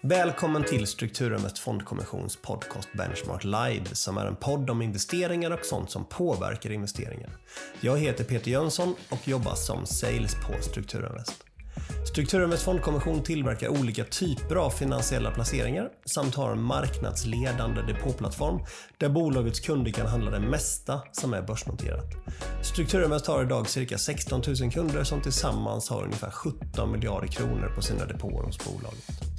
[0.00, 5.90] Välkommen till Strukturinvest Fondkommissions podcast Benchmark Live som är en podd om investeringar och sånt
[5.90, 7.30] som påverkar investeringar.
[7.80, 11.44] Jag heter Peter Jönsson och jobbar som sales på Strukturinvest.
[12.08, 18.60] Strukturinvest Fondkommission tillverkar olika typer av finansiella placeringar samt har en marknadsledande depåplattform
[18.98, 22.14] där bolagets kunder kan handla det mesta som är börsnoterat.
[22.62, 27.82] Strukturinvest har idag cirka 16 000 kunder som tillsammans har ungefär 17 miljarder kronor på
[27.82, 29.36] sina depåer hos bolaget.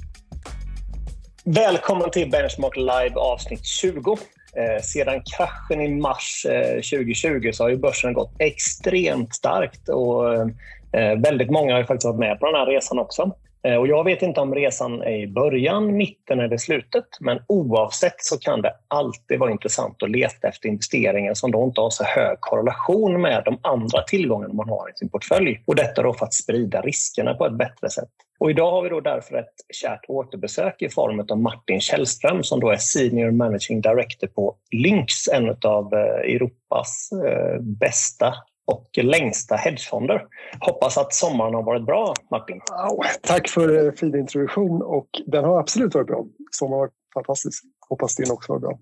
[1.54, 4.18] Välkommen till Benchmark Live avsnitt 20.
[4.56, 10.34] Eh, sedan kraschen i mars eh, 2020 så har ju börsen gått extremt starkt och
[10.34, 13.32] eh, väldigt många har faktiskt varit med på den här resan också.
[13.68, 18.14] Eh, och jag vet inte om resan är i början, mitten eller slutet men oavsett
[18.18, 22.04] så kan det alltid vara intressant att leta efter investeringar som då inte har så
[22.04, 25.62] hög korrelation med de andra tillgångarna man har i sin portfölj.
[25.66, 28.08] Och detta då för att sprida riskerna på ett bättre sätt.
[28.38, 32.60] Och idag har vi då därför ett kärt återbesök i form av Martin Källström som
[32.60, 38.34] då är Senior Managing Director på Lynx, en av eh, Europas eh, bästa
[38.68, 40.22] och längsta hedgefonder.
[40.60, 42.60] Hoppas att sommaren har varit bra, Martin.
[42.70, 46.24] Wow, tack för eh, fin introduktion och den har absolut varit bra.
[46.50, 47.64] Sommaren har varit fantastisk.
[47.88, 48.78] Hoppas din också var bra.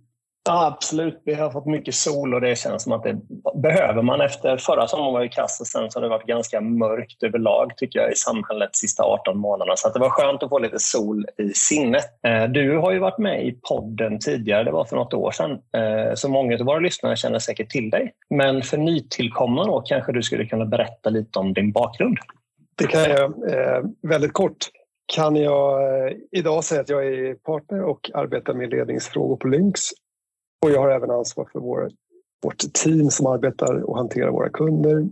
[0.46, 1.22] Ja, absolut.
[1.24, 3.18] Vi har fått mycket sol och det känns som att det
[3.54, 4.20] behöver man.
[4.20, 7.76] Efter förra sommaren var ju kass och sen så har det varit ganska mörkt överlag
[7.76, 9.76] tycker jag i samhället de sista 18 månaderna.
[9.76, 12.04] Så det var skönt att få lite sol i sinnet.
[12.26, 15.50] Eh, du har ju varit med i podden tidigare, det var för något år sedan.
[15.50, 18.12] Eh, så många av våra lyssnare känner säkert till dig.
[18.30, 22.18] Men för nytillkomna då kanske du skulle kunna berätta lite om din bakgrund?
[22.78, 23.50] Det kan jag.
[23.50, 24.56] Eh, väldigt kort
[25.14, 25.80] kan jag
[26.32, 29.80] idag säga att jag är partner och arbetar med ledningsfrågor på Lynx
[30.62, 31.90] och jag har även ansvar för vår,
[32.42, 35.08] vårt team som arbetar och hanterar våra kunder.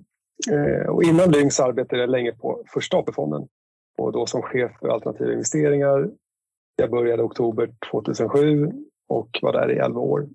[0.50, 3.48] Eh, och innan Lynx arbetade jag länge på Första AP-fonden
[3.98, 6.10] och då som chef för alternativa investeringar.
[6.76, 8.72] Jag började i oktober 2007
[9.08, 10.28] och var där i 11 år.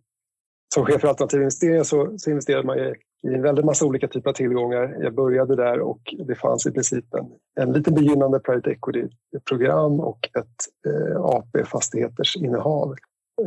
[0.73, 4.07] Som chef för alternativa investeringar så, så investerade man i, i en väldig massa olika
[4.07, 4.97] typer av tillgångar.
[5.01, 7.25] Jag började där och det fanns i princip en,
[7.63, 10.57] en lite begynnande private equity-program och ett
[10.87, 12.95] eh, AP-fastigheters innehav.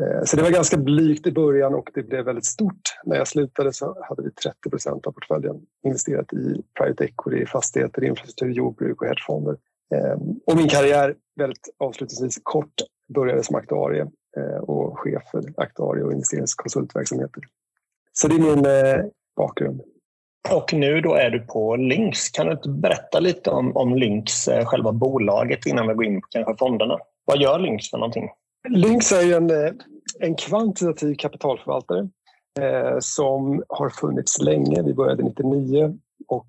[0.01, 2.83] Eh, så det var ganska blygt i början och det blev väldigt stort.
[3.05, 8.05] När jag slutade så hade vi 30 procent av portföljen investerat i private equity, fastigheter,
[8.05, 9.57] infrastruktur, jordbruk och hedgefonder.
[9.95, 12.75] Ehm, och min karriär, väldigt avslutningsvis kort,
[13.15, 17.43] började som aktuarie eh, och chef för aktuarie och investeringskonsultverksamheter.
[18.13, 19.81] Så det är min eh, bakgrund.
[20.51, 22.31] Och nu då är du på Lynx.
[22.31, 26.27] Kan du inte berätta lite om, om Lynx, själva bolaget, innan vi går in på
[26.31, 26.99] kanske fonderna?
[27.25, 28.29] Vad gör Lynx för någonting?
[28.69, 29.73] Lynx är en, eh,
[30.21, 32.09] en kvantitativ kapitalförvaltare
[32.61, 34.83] eh, som har funnits länge.
[34.83, 36.49] Vi började 99 och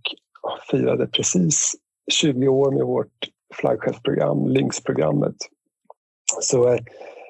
[0.72, 1.75] firade precis
[2.12, 5.35] 20 år med vårt flaggskeppsprogram, Lynx-programmet.
[6.41, 6.79] Så, eh,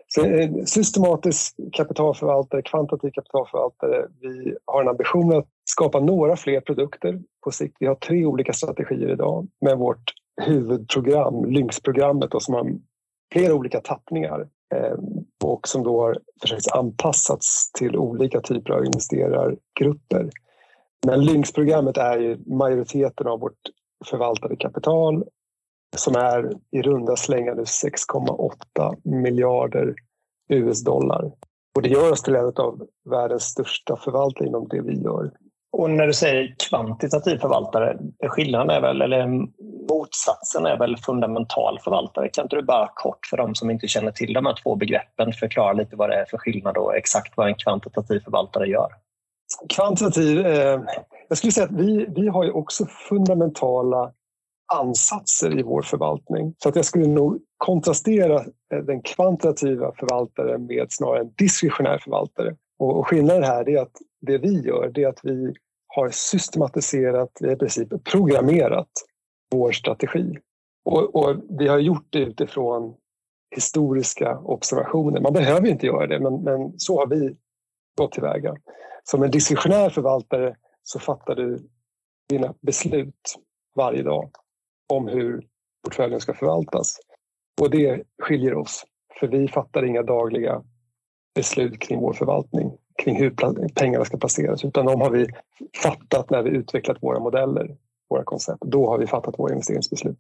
[0.08, 4.08] så en systematisk kapitalförvaltare, kvantitativ kapitalförvaltare.
[4.22, 7.76] Vi har en ambition att skapa några fler produkter på sikt.
[7.80, 12.72] Vi har tre olika strategier idag med vårt huvudprogram, Lynx-programmet, som har
[13.34, 14.48] flera olika tappningar.
[14.74, 14.98] Eh,
[15.44, 20.30] Och som då har försökt anpassats till olika typer av investerargrupper.
[21.06, 23.60] Men Lynx-programmet är ju majoriteten av vårt
[24.06, 25.24] förvaltade kapital
[25.96, 29.96] som är i runda slängar 6,8 miljarder
[30.50, 31.32] US-dollar.
[31.76, 35.32] Och det gör oss till en av världens största förvaltare inom det vi gör.
[35.74, 37.98] Och när du säger kvantitativ förvaltare,
[38.28, 39.28] skillnaden är väl, eller
[39.90, 42.30] motsatsen är väl fundamental förvaltare.
[42.30, 45.34] Kan inte du bara kort för de som inte känner till de här två begreppen
[45.34, 48.88] förklara lite vad det är för skillnad och exakt vad en kvantitativ förvaltare gör?
[49.70, 50.82] Kvantitativ, eh,
[51.30, 54.12] jag skulle säga att vi, vi har ju också fundamentala
[54.74, 56.56] ansatser i vår förvaltning.
[56.64, 58.36] Så att jag skulle nog kontrastera
[58.74, 62.56] eh, den kvantitativa förvaltaren med snarare en diskretionär förvaltare.
[62.80, 65.54] Och, och skillnaden här är att det vi gör det är att vi
[65.96, 68.90] har systematiserat, i princip programmerat
[69.52, 70.38] vår strategi.
[70.86, 72.96] Och, och, vi har gjort det utifrån
[73.56, 75.22] historiska observationer.
[75.22, 77.36] Man behöver inte göra det, men, men så har vi
[77.98, 78.56] gått tillväga.
[79.04, 81.70] Som en diskretionär förvaltare så fattar du
[82.30, 83.36] dina beslut
[83.76, 84.32] varje dag
[84.94, 85.48] om hur
[85.84, 87.00] portföljen ska förvaltas.
[87.62, 88.86] Och det skiljer oss,
[89.20, 90.64] för vi fattar inga dagliga
[91.36, 93.30] beslut kring vår förvaltning, kring hur
[93.76, 95.28] pengarna ska placeras, utan de har vi
[95.84, 97.76] fattat när vi utvecklat våra modeller
[98.14, 98.62] våra koncept.
[98.62, 100.18] Då har vi fattat våra investeringsbeslut.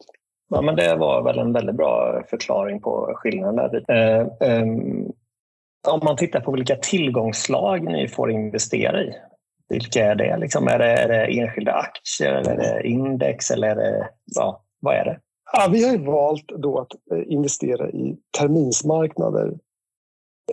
[0.49, 3.83] Ja, men det var väl en väldigt bra förklaring på skillnaden.
[3.87, 3.91] Där.
[3.91, 4.65] Eh, eh,
[5.87, 9.13] om man tittar på vilka tillgångslag ni får investera i,
[9.69, 10.37] vilka är det?
[10.37, 14.63] Liksom, är, det är det enskilda aktier, eller är det index eller är det, ja,
[14.79, 15.19] vad är det?
[15.53, 19.53] Ja, vi har valt då att eh, investera i terminsmarknader.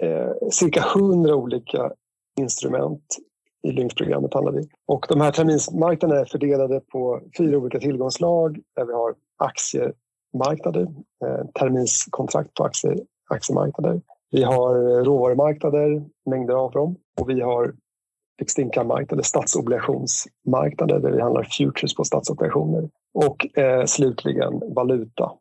[0.00, 1.92] Eh, cirka hundra olika
[2.38, 3.02] instrument
[3.62, 4.68] i Lynx-programmet handlar vi.
[4.86, 10.82] Och de här terminsmarknaderna är fördelade på fyra olika tillgångslag där vi har aktiemarknader,
[11.24, 12.96] eh, terminskontrakt på aktie,
[13.30, 14.00] aktiemarknader.
[14.30, 16.96] Vi har eh, råvarumarknader, mängder av dem.
[17.20, 17.74] Och vi har
[18.38, 22.90] fixed income-marknader, statsobligationsmarknader där vi handlar futures på statsobligationer.
[23.14, 25.32] Och eh, slutligen valuta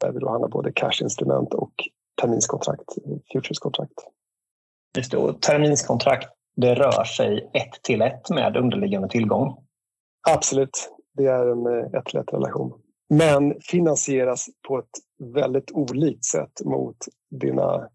[0.00, 1.72] där vi då handlar både cashinstrument och
[2.20, 3.92] terminskontrakt, eh, futureskontrakt.
[4.98, 9.56] Just det, och terminskontrakt det rör sig ett till ett med underliggande tillgång?
[10.30, 12.72] Absolut, det är en eh, ett till ett relation.
[13.10, 16.96] Men finansieras på ett väldigt olikt sätt mot
[17.40, 17.88] dina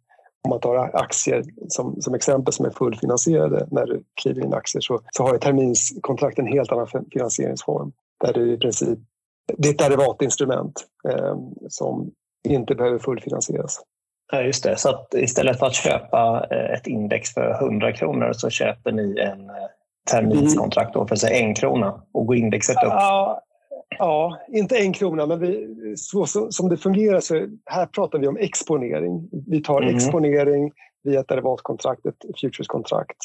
[0.46, 4.82] om man tar aktier som, som exempel som är fullfinansierade när du kliver in aktier
[4.82, 7.92] så, så har terminskontrakt en helt annan finansieringsform.
[8.26, 9.00] Där du i princip,
[9.58, 11.36] det är ett derivatinstrument eh,
[11.70, 12.12] som
[12.48, 13.82] inte behöver fullfinansieras.
[14.33, 14.77] Ja, just det.
[14.77, 19.19] Så att istället för att köpa eh, ett index för 100 kronor så köper ni
[19.19, 19.56] en eh,
[20.12, 22.83] terminskontrakt för sig en krona och går indexet upp?
[22.83, 23.41] Ja,
[23.97, 28.27] ja inte en krona, men vi, så, så, som det fungerar så här pratar vi
[28.27, 29.30] om exponering.
[29.47, 29.95] Vi tar mm.
[29.95, 30.71] exponering
[31.03, 33.18] via ett derivatkontrakt, ett futureskontrakt.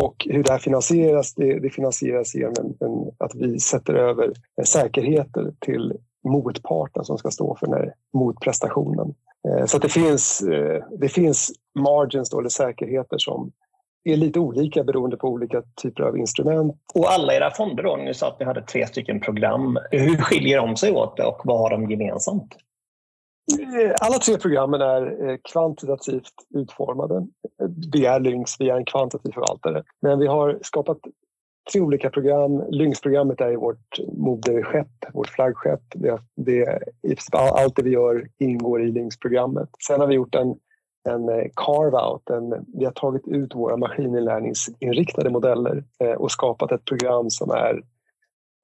[0.00, 4.32] Och hur det här finansieras, det, det finansieras genom en, en, att vi sätter över
[4.64, 5.92] säkerheter till
[6.24, 9.14] motparten som ska stå för den här motprestationen.
[9.48, 13.52] Eh, så det, finns, eh, det finns margins då, eller säkerheter som
[14.04, 16.76] är lite olika beroende på olika typer av instrument.
[16.94, 19.78] Och alla era fonder då, ni sa att ni hade tre stycken program.
[19.90, 22.56] Hur skiljer de sig åt och vad har de gemensamt?
[23.60, 27.26] Eh, alla tre programmen är kvantitativt utformade.
[27.92, 29.82] Vi är Lynx, vi är en kvantitativ förvaltare.
[30.00, 30.98] Men vi har skapat
[31.72, 32.64] tre olika program.
[32.70, 35.82] Lynx-programmet är vårt moderskepp, vårt flaggskepp.
[35.94, 36.80] Det, det,
[37.32, 39.68] allt det vi gör ingår i Lynx-programmet.
[39.86, 40.54] Sen har vi gjort en,
[41.08, 42.22] en eh, carve-out.
[42.78, 47.82] vi har tagit ut våra maskininlärningsinriktade modeller eh, och skapat ett program som är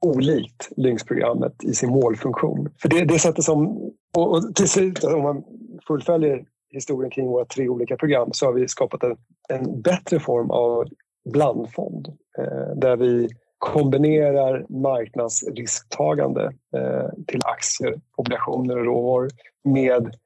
[0.06, 2.68] olikt Lynx-programmet i sin målfunktion.
[2.82, 3.68] För det, det sättet som...
[4.16, 5.44] Och, och till slut, om man
[5.86, 9.16] fullföljer historien kring våra tre olika program så har vi skapat en,
[9.48, 10.84] en bättre form av
[11.24, 13.28] blandfond eh, där vi
[13.58, 19.28] kombinerar marknadsrisktagande eh, till aktier, obligationer och råvaror
[19.64, 20.16] med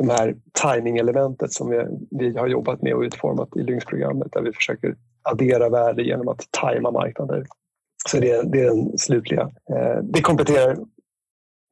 [0.00, 4.52] de här timing-elementet som vi, vi har jobbat med och utformat i Lynx-programmet där vi
[4.52, 7.46] försöker addera värde genom att tajma marknader.
[8.08, 9.42] Så det, det är den slutliga.
[9.42, 10.76] Eh, det kompletterar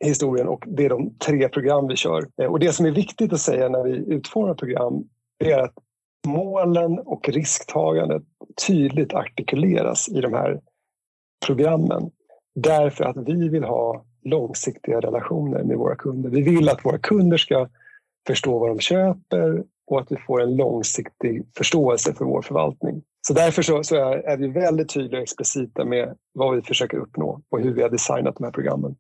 [0.05, 2.49] historien och det är de tre program vi kör.
[2.49, 5.05] Och det som är viktigt att säga när vi utformar program
[5.45, 5.75] är att
[6.27, 8.23] målen och risktagandet
[8.67, 10.61] tydligt artikuleras i de här
[11.47, 12.11] programmen.
[12.55, 16.31] Därför att vi vill ha långsiktiga relationer med våra kunder.
[16.31, 17.69] Vi vill att våra kunder ska
[18.27, 23.03] förstå vad de köper och att vi får en långsiktig förståelse för vår förvaltning.
[23.27, 26.99] Så därför så, så är, är, vi väldigt tydliga och explicita med vad vi försöker
[26.99, 28.97] uppnå och hur vi har designat de här programmen.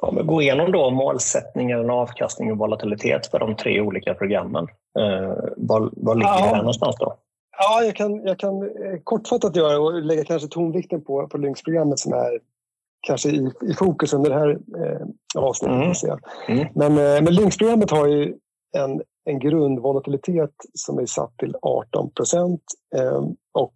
[0.00, 4.66] Ja, men gå igenom då målsättningen, avkastning och volatilitet för de tre olika programmen.
[4.98, 6.50] Eh, var, var ligger ja.
[6.52, 7.16] det någonstans då?
[7.58, 11.98] Ja, jag kan, jag kan eh, kortfattat göra och lägga kanske tonvikten på, på Lynx-programmet
[11.98, 12.40] som är
[13.00, 15.06] kanske i, i fokus under det här eh,
[15.36, 16.02] avsnittet.
[16.48, 16.60] Mm.
[16.60, 16.68] Mm.
[16.74, 18.34] Men, eh, men Lynx-programmet har ju
[18.76, 22.62] en, en grundvolatilitet som är satt till 18 procent
[22.96, 23.22] eh,
[23.54, 23.74] och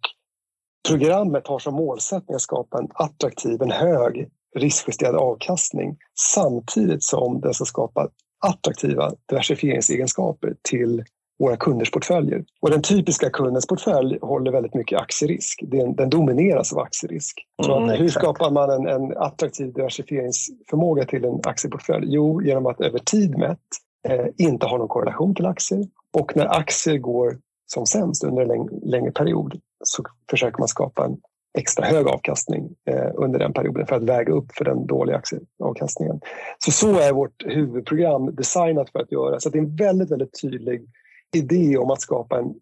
[0.89, 5.97] programmet har som målsättning att skapa en attraktiv, en hög riskjusterad avkastning
[6.33, 8.09] samtidigt som den ska skapa
[8.45, 11.03] attraktiva diversifieringsegenskaper till
[11.39, 12.43] våra kunders portföljer.
[12.61, 15.63] Och den typiska kundens portfölj håller väldigt mycket aktierisk.
[15.67, 17.45] Den, den domineras av aktierisk.
[17.67, 22.05] Mm, hur skapar man en, en, attraktiv diversifieringsförmåga till en aktieportfölj?
[22.09, 23.59] Jo, genom att över tid mätt
[24.07, 25.87] eh, inte ha någon korrelation till aktier.
[26.17, 31.05] Och när aktier går som sämst under en läng längre period så försöker man skapa
[31.05, 31.17] en
[31.57, 36.21] extra hög avkastning eh, under den perioden för att väga upp för den dåliga aktieavkastningen.
[36.57, 39.39] Så så är vårt huvudprogram designat för att göra.
[39.39, 40.87] Så det är en väldigt, väldigt tydlig
[41.35, 42.53] idé om att skapa en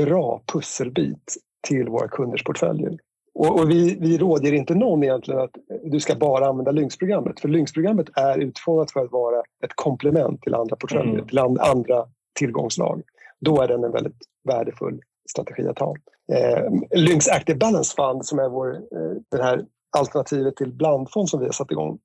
[0.00, 1.36] bra pusselbit
[1.68, 2.98] till våra kunders portföljer.
[3.34, 7.40] Och, och vi, vi råder inte någon egentligen att du ska bara använda Lynx-programmet.
[7.40, 11.26] För Lynx-programmet är utformat för att vara ett komplement till andra portföljer, mm.
[11.26, 12.06] till andra
[12.38, 13.02] tillgångslag.
[13.40, 14.18] Då är den en väldigt
[14.48, 15.94] värdefull strategi att ha.
[16.32, 21.40] Eh, Lynx Active Balance Fund som är vår, eh, det här alternativet till blandfond som
[21.40, 21.98] vi har satt igång.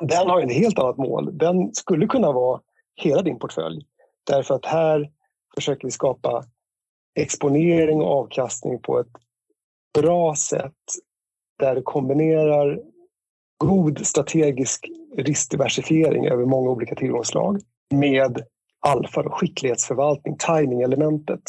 [0.00, 1.38] Den har en helt annat mål.
[1.38, 2.60] Den skulle kunna vara
[2.96, 3.86] hela din portfölj.
[4.26, 5.10] Därför att här
[5.54, 6.44] försöker vi skapa
[7.20, 9.12] exponering och avkastning på ett
[9.98, 10.82] bra sätt
[11.58, 12.80] där du kombinerar
[13.58, 17.60] god strategisk riskdiversifiering över många olika tillgångsslag
[17.94, 18.44] med
[18.86, 21.42] alfa, och skicklighetsförvaltning, timing-elementet.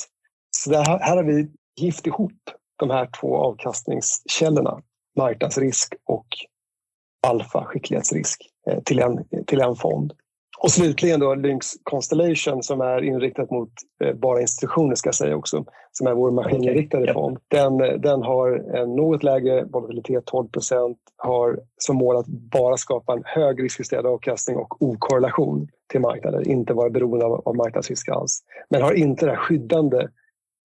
[0.58, 2.32] Så här, här har vi gift ihop
[2.80, 4.82] de här två avkastningskällorna,
[5.18, 6.28] marknadsrisk och
[7.28, 10.14] alfa, skicklighetsrisk, eh, till en, till en fond.
[10.58, 13.70] Och slutligen då Lynx Constellation som är inriktat mot
[14.04, 17.38] eh, bara institutioner ska jag säga också, som är vår maskininriktade fond.
[17.48, 23.14] Den, den har en något lägre volatilitet, 12 procent, har som mål att bara skapa
[23.14, 28.44] en hög riskjusterad avkastning och okorrelation till marknaden, inte vara beroende av, av marknadsrisk alls.
[28.70, 30.08] Men har inte den skyddande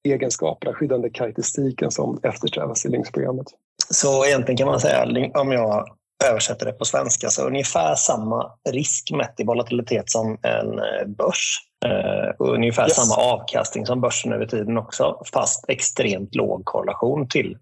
[0.08, 3.46] egenskaperna, skyddande karaktäristiken som eftersträvas i Lynx-programmet.
[3.90, 5.86] Så egentligen kan man säga, om jag
[6.30, 11.66] översätter det på svenska, så ungefär samma risk mätt i volatilitet som en eh, börs.
[11.86, 12.94] Uh, och ungefär yes.
[12.94, 17.58] samma avkastning som börsen över tiden också, fast extremt låg korrelation till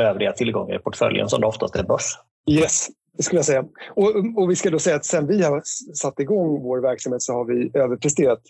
[0.00, 2.18] övriga tillgångar i portföljen som det oftast är börs.
[2.50, 3.64] Yes, det skulle jag säga.
[3.90, 5.62] Och, och vi ska då säga att sen vi har
[5.94, 8.40] satt igång vår verksamhet så har vi överpresterat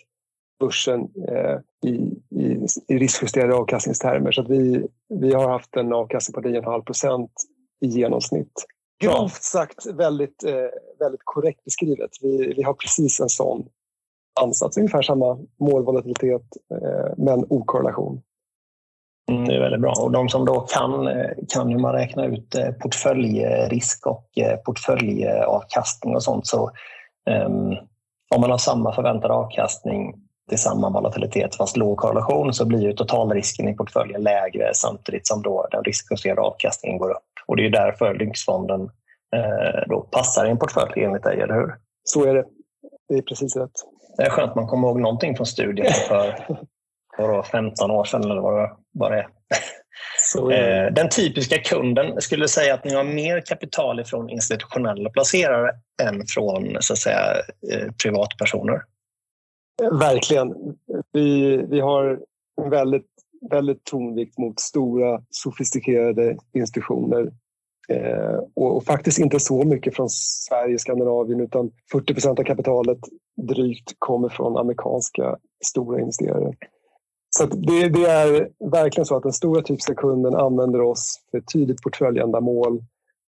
[0.65, 1.95] börsen eh, i,
[2.41, 4.31] i, i riskjusterade avkastningstermer.
[4.31, 7.31] Så att vi, vi har haft en avkastning på 9,5 procent
[7.81, 8.65] i genomsnitt
[9.03, 12.09] grovt sagt väldigt, eh, väldigt korrekt beskrivet.
[12.21, 13.65] Vi, vi har precis en sån
[14.41, 18.21] ansats, ungefär samma målvolatilitet eh, men okorrelation.
[19.31, 19.93] Mm, det är väldigt bra.
[19.99, 24.57] Och de som då kan, eh, kan hur man räknar ut eh, portföljrisk och eh,
[24.57, 26.47] portföljavkastning och sånt.
[26.47, 26.71] Så
[27.45, 27.77] um,
[28.35, 30.15] om man har samma förväntad avkastning
[30.49, 35.41] till samma volatilitet fast låg korrelation så blir ju totalrisken i portföljen lägre samtidigt som
[35.41, 37.23] då den riskjusterade avkastningen går upp.
[37.45, 38.81] Och det är därför Lynxfonden
[39.35, 41.75] eh, då passar i en portfölj enligt dig, eller hur?
[42.03, 42.45] Så är det.
[43.09, 43.71] Det är precis rätt.
[44.17, 46.47] Det är skönt att man kommer ihåg någonting från studien för,
[47.15, 48.41] för 15 år sedan eller
[48.93, 49.27] vad det, är
[50.51, 55.71] eh, Den typiska kunden skulle säga att ni har mer kapital från institutionella placerare
[56.01, 57.21] än från så att säga,
[57.71, 58.81] eh, privatpersoner.
[59.81, 60.53] Verkligen.
[61.11, 62.19] Vi, vi har
[62.61, 63.07] en väldigt,
[63.49, 67.31] väldigt tonvikt mot stora sofistikerade institutioner
[67.89, 72.99] eh, och, och, faktiskt inte så mycket från Sverige, Skandinavien utan 40 procent av kapitalet
[73.41, 76.53] drygt kommer från amerikanska stora investerare.
[77.29, 81.53] Så det, det, är verkligen så att den stora typiska kunden använder oss för ett
[81.53, 82.83] tydligt portföljändamål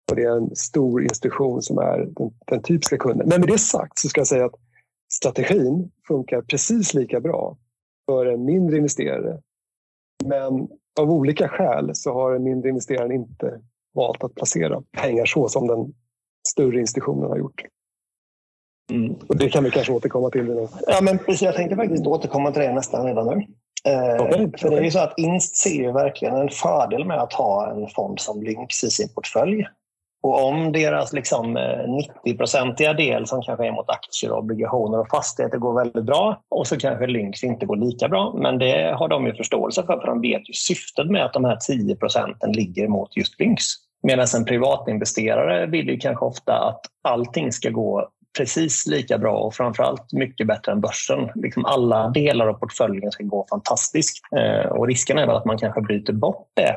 [0.09, 3.27] och det är en stor institution som är den, den typiska kunden.
[3.29, 4.55] Men med det sagt så ska jag säga att
[5.13, 7.57] strategin funkar precis lika bra
[8.05, 9.41] för en mindre investerare.
[10.25, 10.67] Men
[10.99, 13.61] av olika skäl så har den mindre investeraren inte
[13.93, 15.93] valt att placera pengar så som den
[16.47, 17.61] större institutionen har gjort.
[18.91, 19.13] Mm.
[19.27, 20.43] Och det kan vi kanske återkomma till.
[20.43, 20.67] Nu.
[20.87, 23.45] Ja, men precis, jag tänkte faktiskt återkomma till det nästan redan nu.
[23.91, 24.51] Eh, okay.
[24.57, 27.71] För det är ju så att Inst ser ju verkligen en fördel med att ha
[27.71, 29.65] en fond som Lynx i sin portfölj.
[30.25, 31.85] Och om deras liksom eh,
[32.25, 36.77] 90-procentiga del som kanske är mot aktier, obligationer och fastigheter går väldigt bra och så
[36.77, 38.33] kanske Lynx inte går lika bra.
[38.37, 41.45] Men det har de ju förståelse för, för de vet ju syftet med att de
[41.45, 43.63] här 10 procenten ligger mot just Lynx.
[44.03, 49.53] Medan en privatinvesterare vill ju kanske ofta att allting ska gå precis lika bra och
[49.53, 51.29] framförallt mycket bättre än börsen.
[51.35, 54.19] Liksom alla delar av portföljen ska gå fantastiskt.
[54.35, 56.75] Eh, och risken är väl att man kanske bryter bort det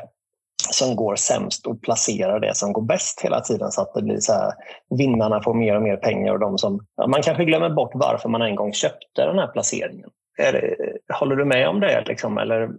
[0.71, 4.19] som går sämst och placerar det som går bäst hela tiden så att det blir
[4.19, 4.53] så här,
[4.97, 6.85] vinnarna får mer och mer pengar och de som...
[6.95, 10.09] Ja, man kanske glömmer bort varför man en gång köpte den här placeringen.
[10.37, 10.75] Det,
[11.13, 12.03] håller du med om det?
[12.07, 12.69] Liksom, eller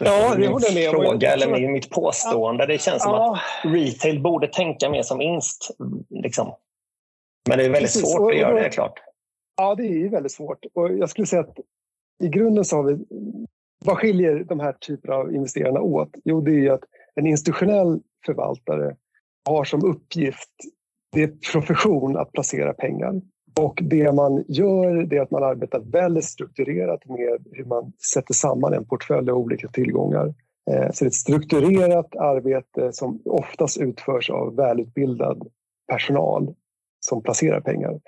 [0.00, 2.66] Ja, det håller jag med fråga eller med mitt påstående.
[2.66, 5.70] Det känns som att retail borde tänka mer som vinst.
[6.10, 6.54] Liksom.
[7.48, 8.12] Men det är väldigt Precis.
[8.12, 9.00] svårt att göra det, klart.
[9.56, 10.58] Ja, det är väldigt svårt.
[10.74, 11.56] Och jag skulle säga att
[12.22, 13.04] i grunden så har vi
[13.84, 16.10] vad skiljer de här typerna av investerarna åt?
[16.24, 16.84] Jo, det är att
[17.14, 18.96] en institutionell förvaltare
[19.48, 20.50] har som uppgift,
[21.12, 23.20] det är profession att placera pengar.
[23.60, 28.34] Och det man gör det är att man arbetar väldigt strukturerat med hur man sätter
[28.34, 30.34] samman en portfölj av olika tillgångar.
[30.70, 35.48] Eh, så det är ett strukturerat arbete som oftast utförs av välutbildad
[35.88, 36.54] personal
[37.00, 38.00] som placerar pengar.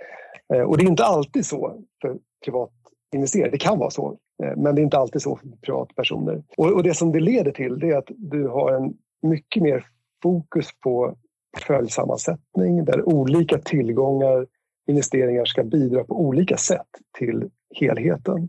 [0.54, 3.50] Eh, och det är inte alltid så för privatinvesterare.
[3.50, 6.43] Det kan vara så, Eh, men det är inte alltid så för privatpersoner.
[6.57, 9.87] Och, och det som det leder till det är att du har en mycket mer
[10.23, 11.17] fokus på
[11.55, 14.47] portföljsammansättning där olika tillgångar,
[14.87, 16.88] investeringar ska bidra på olika sätt
[17.19, 18.49] till helheten.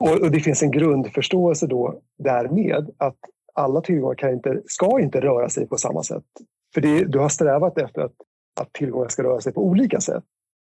[0.00, 3.16] Och, och det finns en grundförståelse då därmed att
[3.54, 6.24] alla tillgångar kan inte, ska inte röra sig på samma sätt.
[6.74, 8.14] För det, du har strävat efter att,
[8.60, 10.24] att tillgångar ska röra sig på olika sätt.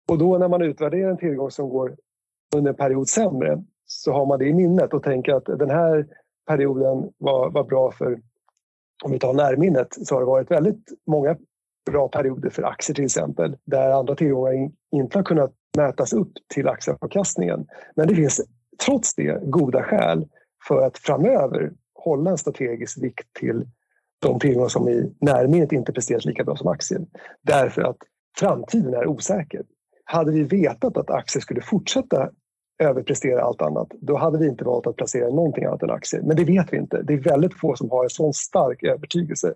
[0.08, 1.96] Och då när man utvärderar en tillgång som går
[2.56, 6.06] under en period sämre så har man det i minnet och tänker att den här
[6.46, 8.20] perioden var, var bra för,
[9.04, 11.36] om vi tar närminnet, så har det varit väldigt många
[11.90, 16.68] bra perioder för aktier till exempel, där andra tillgångar inte har kunnat mätas upp till
[16.68, 17.66] aktieavkastningen.
[17.96, 18.40] Men det finns
[18.84, 20.28] trots det goda skäl
[20.68, 23.66] för att framöver hålla en strategisk vikt till
[24.18, 27.06] de tillgångar som i närminnet inte presterat lika bra som aktier.
[27.42, 27.96] Därför att
[28.38, 29.62] framtiden är osäker.
[30.04, 32.30] Hade vi vetat att aktier skulle fortsätta
[32.78, 36.22] överprestera allt annat, då hade vi inte valt att placera någonting annat än aktier.
[36.22, 37.02] Men det vet vi inte.
[37.02, 39.54] Det är väldigt få som har en sån stark övertygelse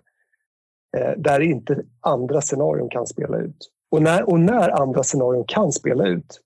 [0.97, 3.69] eh, där inte andra scenarion kan spela ut.
[3.91, 6.39] Och när, och när andra scenarion kan spela ut,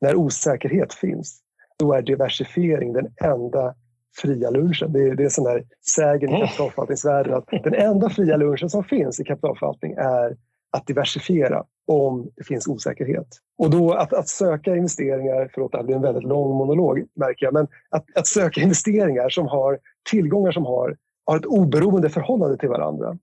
[0.00, 1.40] när osäkerhet finns,
[1.78, 3.74] då är diversifiering den enda
[4.22, 4.92] fria lunchen.
[4.92, 5.64] Det är, det är sån där
[5.94, 10.36] sägen i kapitalförvaltningsvärlden att den enda fria lunchen som finns i kapitalförvaltning är
[10.76, 13.26] att diversifiera om det finns osäkerhet.
[13.58, 17.46] Och då att, att söka investeringar, förlåt det här blir en väldigt lång monolog märker
[17.46, 19.78] jag, men att, att söka investeringar som har
[20.10, 23.18] tillgångar som har, har ett oberoende förhållande till varandra.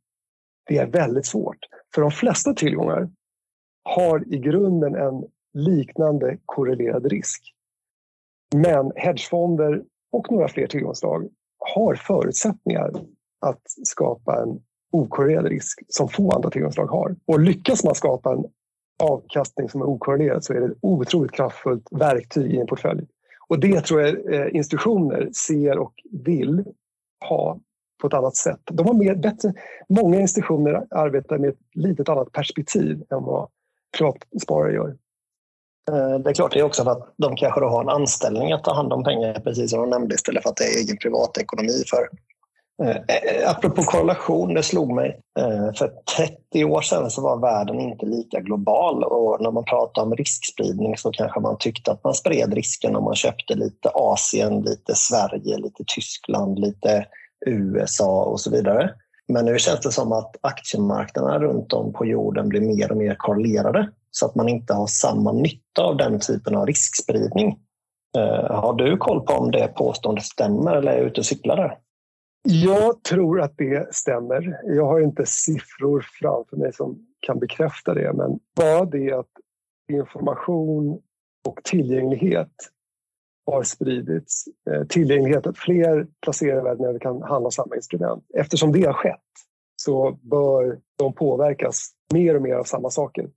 [0.68, 1.58] Det är väldigt svårt.
[1.96, 3.10] För de flesta tillgångar
[3.84, 7.54] har i grunden en liknande korrelerad risk.
[8.56, 11.30] Men hedgefonder och några fler tillgångsslag
[11.76, 12.92] har förutsättningar
[13.42, 17.16] att skapa en okorrelerad risk som få andra tillgångsslag har.
[17.26, 18.46] Och lyckas man skapa en
[19.04, 23.06] avkastning som är okorrelerad så är det ett otroligt kraftfullt verktyg i en portfölj.
[23.48, 26.64] Och det tror jag eh, institutioner ser och vill
[27.30, 27.60] ha
[28.02, 28.60] på ett annat sätt.
[28.66, 29.54] De har mer, bättre,
[29.90, 33.50] många institutioner arbetar med ett litet annat perspektiv än vad
[33.98, 34.98] privatsparare gör.
[35.92, 38.52] Eh, det är klart, det är också för att de kanske då har en anställning
[38.52, 40.98] att ta hand om pengar, precis som de nämnde, istället för att det är egen
[40.98, 41.84] privatekonomi.
[41.90, 42.10] För,
[42.90, 45.20] eh, apropå korrelation, det slog mig.
[45.40, 50.02] Eh, för 30 år sedan så var världen inte lika global och när man pratar
[50.02, 54.62] om riskspridning så kanske man tyckte att man spred risken om man köpte lite Asien,
[54.62, 57.06] lite Sverige, lite Tyskland, lite
[57.46, 58.90] USA och så vidare.
[59.28, 63.16] Men nu känns det som att aktiemarknaderna runt om på jorden blir mer och mer
[63.16, 67.58] korrelerade så att man inte har samma nytta av den typen av riskspridning.
[68.18, 71.56] Eh, har du koll på om det påståendet stämmer eller är jag ute och cyklar
[71.56, 71.78] där?
[72.44, 74.60] Jag tror att det stämmer.
[74.64, 79.32] Jag har inte siffror framför mig som kan bekräfta det, men bara det att
[79.92, 81.02] information
[81.48, 82.52] och tillgänglighet
[83.46, 84.46] har spridits.
[84.72, 88.26] Eh, tillgänglighet, att fler placerare i världen kan handla samma instrument.
[88.34, 89.20] Eftersom det har skett
[89.76, 93.30] så bör de påverkas mer och mer av samma saker.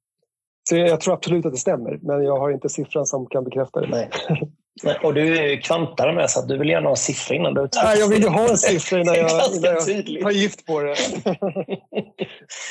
[0.68, 3.80] Så jag tror absolut att det stämmer, men jag har inte siffran som kan bekräfta
[3.80, 3.88] det.
[3.88, 4.10] Nej.
[4.82, 7.68] Nej, och du är ju kvantare med, så du vill gärna ha siffror innan du
[7.68, 10.80] tar Nej, jag vill ju ha en siffra innan jag, innan jag tar gift på
[10.80, 10.96] det.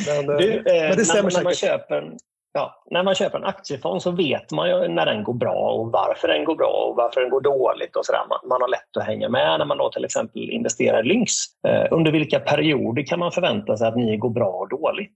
[0.08, 2.18] men, du, eh, men det stämmer när, när man köper en,
[2.54, 5.92] ja, när man köper en aktiefond så vet man ju när den går bra och
[5.92, 7.96] varför den går bra och varför den går dåligt.
[7.96, 11.06] och så man, man, har lätt att hänga med när man då till exempel investerar
[11.06, 11.34] i Lynx.
[11.68, 15.12] Eh, under vilka perioder kan man förvänta sig att ni går bra och dåligt?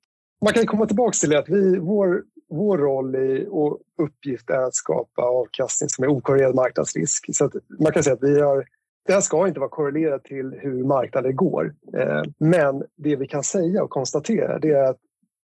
[0.45, 4.63] Man kan komma tillbaka till det att vi, vår, vår roll i, och uppgift är
[4.63, 7.25] att skapa avkastning som är okorrelerad marknadsrisk.
[7.35, 8.65] Så man kan säga att vi har
[9.05, 11.75] det här ska inte vara korrelerat till hur marknaden går.
[11.93, 14.99] Eh, men det vi kan säga och konstatera det är att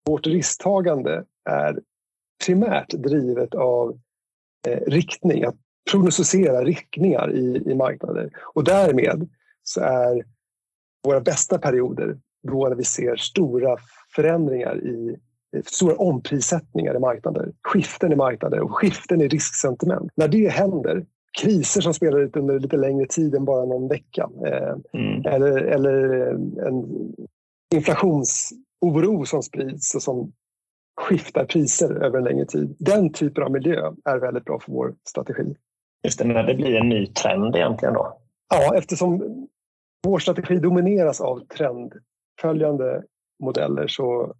[0.05, 1.79] vårt risktagande är
[2.45, 3.99] primärt drivet av
[4.67, 5.55] eh, riktning, att
[5.91, 8.29] prognostisera riktningar i, i marknader.
[8.53, 9.29] Och därmed
[9.63, 10.25] så är
[11.03, 13.77] våra bästa perioder då när vi ser stora
[14.15, 15.17] förändringar i
[15.65, 20.11] stora omprissättningar i marknader, skiften i marknader och skiften i risksentiment.
[20.15, 21.05] När det händer,
[21.41, 25.25] kriser som spelar ut under lite längre tid än bara någon vecka eh, mm.
[25.25, 26.27] eller, eller
[26.67, 26.85] en
[27.75, 30.31] inflationsoro som sprids och som
[31.01, 32.75] skiftar priser över en längre tid.
[32.79, 35.55] Den typen av miljö är väldigt bra för vår strategi.
[36.03, 38.17] Just det, när det blir en ny trend egentligen då?
[38.49, 39.21] Ja, eftersom
[40.03, 43.03] vår strategi domineras av trendföljande
[43.43, 44.33] modeller så,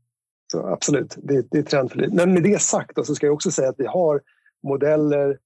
[0.51, 2.15] så absolut, det, det är trendföljande.
[2.15, 4.21] Men med det sagt då, så ska jag också säga att vi har
[4.63, 5.37] modeller,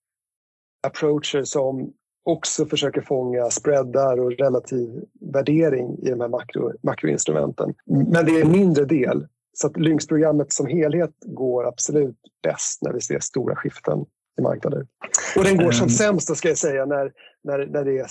[0.88, 4.90] approacher som också försöker fånga spreadar och relativ
[5.34, 7.74] värdering i de här makro, makroinstrumenten.
[7.86, 12.94] Men det är en mindre del så att Lynx-programmet som helhet går absolut bäst när
[12.94, 14.06] vi ser stora skiften
[14.40, 14.88] i marknader.
[15.38, 15.90] Och den går som mm.
[15.90, 17.12] sämst, ska jag säga, när,
[17.44, 18.06] när, när det är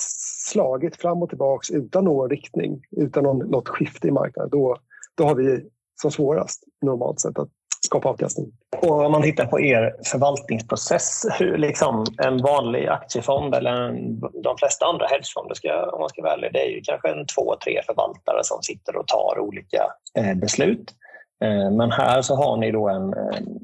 [0.52, 4.50] slagit fram och tillbaks utan någon riktning, utan någon, något skifte i marknaden.
[4.50, 4.78] Då,
[5.14, 5.68] då har vi
[6.05, 7.49] som svårast normalt sett att
[7.85, 8.47] skapa avkastning.
[8.83, 14.57] Och om man tittar på er förvaltningsprocess, hur liksom en vanlig aktiefond eller en, de
[14.59, 17.55] flesta andra hedgefonder, ska, om man ska vara ärlig, det är ju kanske en två,
[17.64, 19.83] tre förvaltare som sitter och tar olika
[20.19, 20.95] eh, beslut.
[21.45, 23.14] Eh, men här så har ni då en,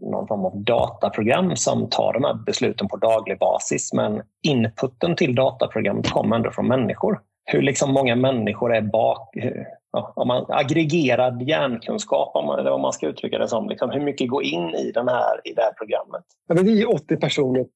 [0.00, 3.92] någon form av dataprogram som tar de här besluten på daglig basis.
[3.92, 7.20] Men inputen till dataprogrammet kommer ändå från människor.
[7.44, 9.37] Hur liksom många människor är bak,
[9.92, 13.68] ja, om man, aggregerad hjärnkunskap, om man, eller vad man ska uttrycka det som.
[13.68, 16.24] Liksom, hur mycket går in i, den här, i det här programmet?
[16.46, 17.66] Ja, vi är 80 personer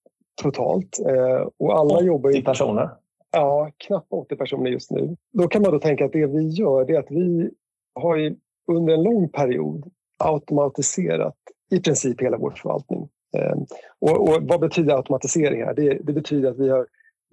[0.43, 0.99] totalt.
[1.09, 2.91] Eh, och alla 80 jobbar ju, personer?
[3.31, 5.17] Ja, knappt 80 personer just nu.
[5.33, 7.51] Då kan man då tänka att det vi gör är att vi
[7.95, 8.35] har
[8.73, 11.37] under en lång period automatiserat
[11.71, 13.09] i princip hela vår förvaltning.
[13.37, 13.57] Eh,
[14.01, 15.75] och, och, vad betyder automatisering här?
[15.75, 16.87] Det, det betyder att vi har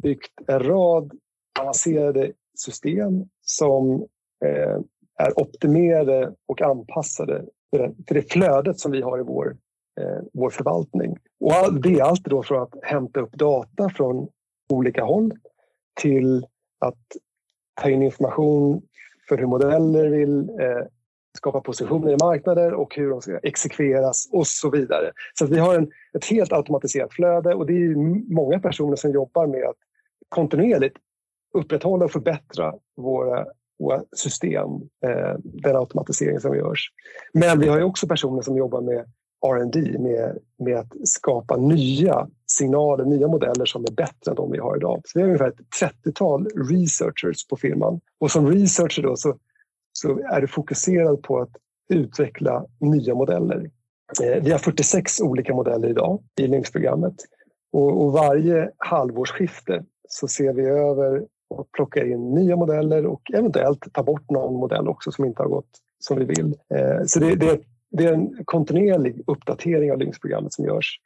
[0.04, 1.12] byggt en rad
[1.60, 4.08] avancerade system som
[4.46, 4.80] Eh,
[5.18, 7.46] är optimerade och anpassade
[8.08, 9.58] till det flödet som vi har i vår,
[10.02, 11.18] eh, vår förvaltning.
[11.40, 14.28] Och det är allt då från att hämta upp data från
[14.70, 15.32] olika håll
[16.02, 16.46] till
[16.80, 17.06] att
[17.82, 18.82] ta in information
[19.30, 20.86] för hur modeller vill eh,
[21.38, 25.12] skapa positioner i marknader och hur de ska exekveras och så vidare.
[25.34, 27.96] Så vi har en, ett helt automatiserat flöde och det är
[28.34, 29.78] många personer som jobbar med att
[30.30, 30.98] kontinuerligt
[31.54, 33.46] upprätthålla och förbättra våra
[34.16, 34.70] system,
[35.06, 36.90] eh, den automatisering som görs.
[37.34, 39.06] Men vi har också personer som jobbar med
[39.46, 44.58] R&D med, med att skapa nya signaler, nya modeller som är bättre än de vi
[44.58, 45.02] har idag.
[45.06, 48.00] Så vi har ungefär ett 30-tal researchers på firman.
[48.20, 49.38] Och som researcher då så,
[49.94, 51.52] så är du fokuserad på att
[51.90, 53.70] utveckla nya modeller.
[54.24, 57.16] Eh, vi har 46 olika modeller idag i Lynx-programmet
[57.72, 63.94] och, och varje halvårsskifte så ser vi över och plockar in nya modeller och eventuellt
[63.94, 66.56] ta bort någon modell också som inte har gått som vi vill.
[66.76, 67.60] Eh, så det, det,
[67.92, 71.00] det är en kontinuerlig uppdatering av Lynx-programmet som görs.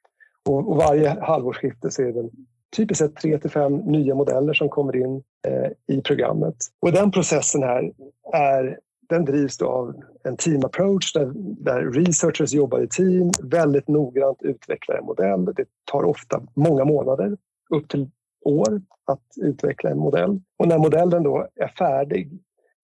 [0.49, 2.29] Och, och, varje halvårsskifte så är det
[2.75, 6.55] typiskt sett tre till fem nya modeller som kommer in eh, i programmet.
[6.79, 7.91] Och den processen här
[8.33, 8.79] är,
[9.09, 14.97] den drivs av en team approach där, där researchers jobbar i team, väldigt noggrant utvecklar
[14.97, 15.45] en modell.
[15.45, 17.37] Det tar ofta många månader,
[17.69, 18.09] upp till
[18.45, 20.39] år, att utveckla en modell.
[20.57, 22.31] Och när modellen då är färdig,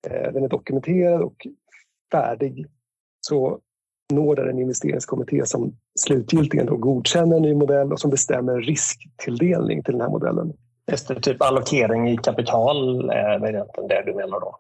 [0.08, 1.47] eh, den är dokumenterad och
[2.12, 2.65] färdig,
[3.21, 3.60] så
[4.13, 9.84] når där en investeringskommitté som slutgiltigen då godkänner en ny modell och som bestämmer risktilldelning
[9.84, 10.54] till den här modellen.
[10.91, 14.60] Just det, typ allokering i kapital är egentligen det du menar då?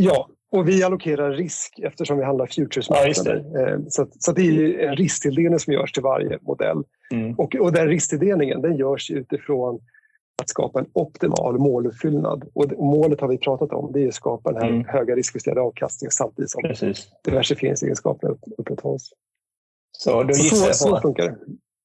[0.00, 3.44] Ja, och vi allokerar risk eftersom vi handlar futuresmarknader.
[3.52, 3.90] Ja, det.
[3.90, 6.82] Så, så det är en risktilldelning som görs till varje modell.
[7.12, 7.34] Mm.
[7.34, 9.80] Och, och den risktilldelningen den görs utifrån
[10.42, 12.44] att skapa en optimal måluppfyllnad.
[12.54, 14.84] Och målet har vi pratat om, det är att skapa den här mm.
[14.84, 17.08] höga riskjusterade avkastningen samtidigt som Precis.
[17.24, 19.10] diversifieringsegenskaperna upprätthålls.
[19.92, 21.36] Så, då så, så, så funkar det.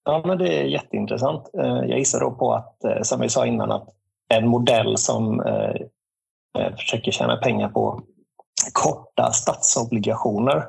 [0.05, 1.49] Ja, men det är jätteintressant.
[1.57, 3.89] Eh, jag gissar då på att, eh, som vi sa innan, att
[4.33, 5.75] en modell som eh,
[6.77, 8.01] försöker tjäna pengar på
[8.73, 10.65] korta statsobligationer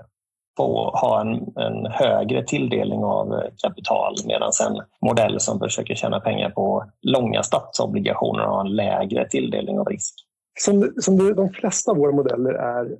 [0.61, 6.21] få ha en, en högre tilldelning av eh, kapital medan en modell som försöker tjäna
[6.21, 10.15] pengar på långa statsobligationer har en lägre tilldelning av risk.
[10.59, 12.97] Som, som de flesta av våra modeller är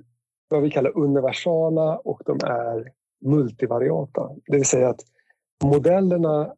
[0.49, 2.91] vad vi kallar universala och de är
[3.25, 4.29] multivariata.
[4.45, 5.01] Det vill säga att
[5.63, 6.53] modellerna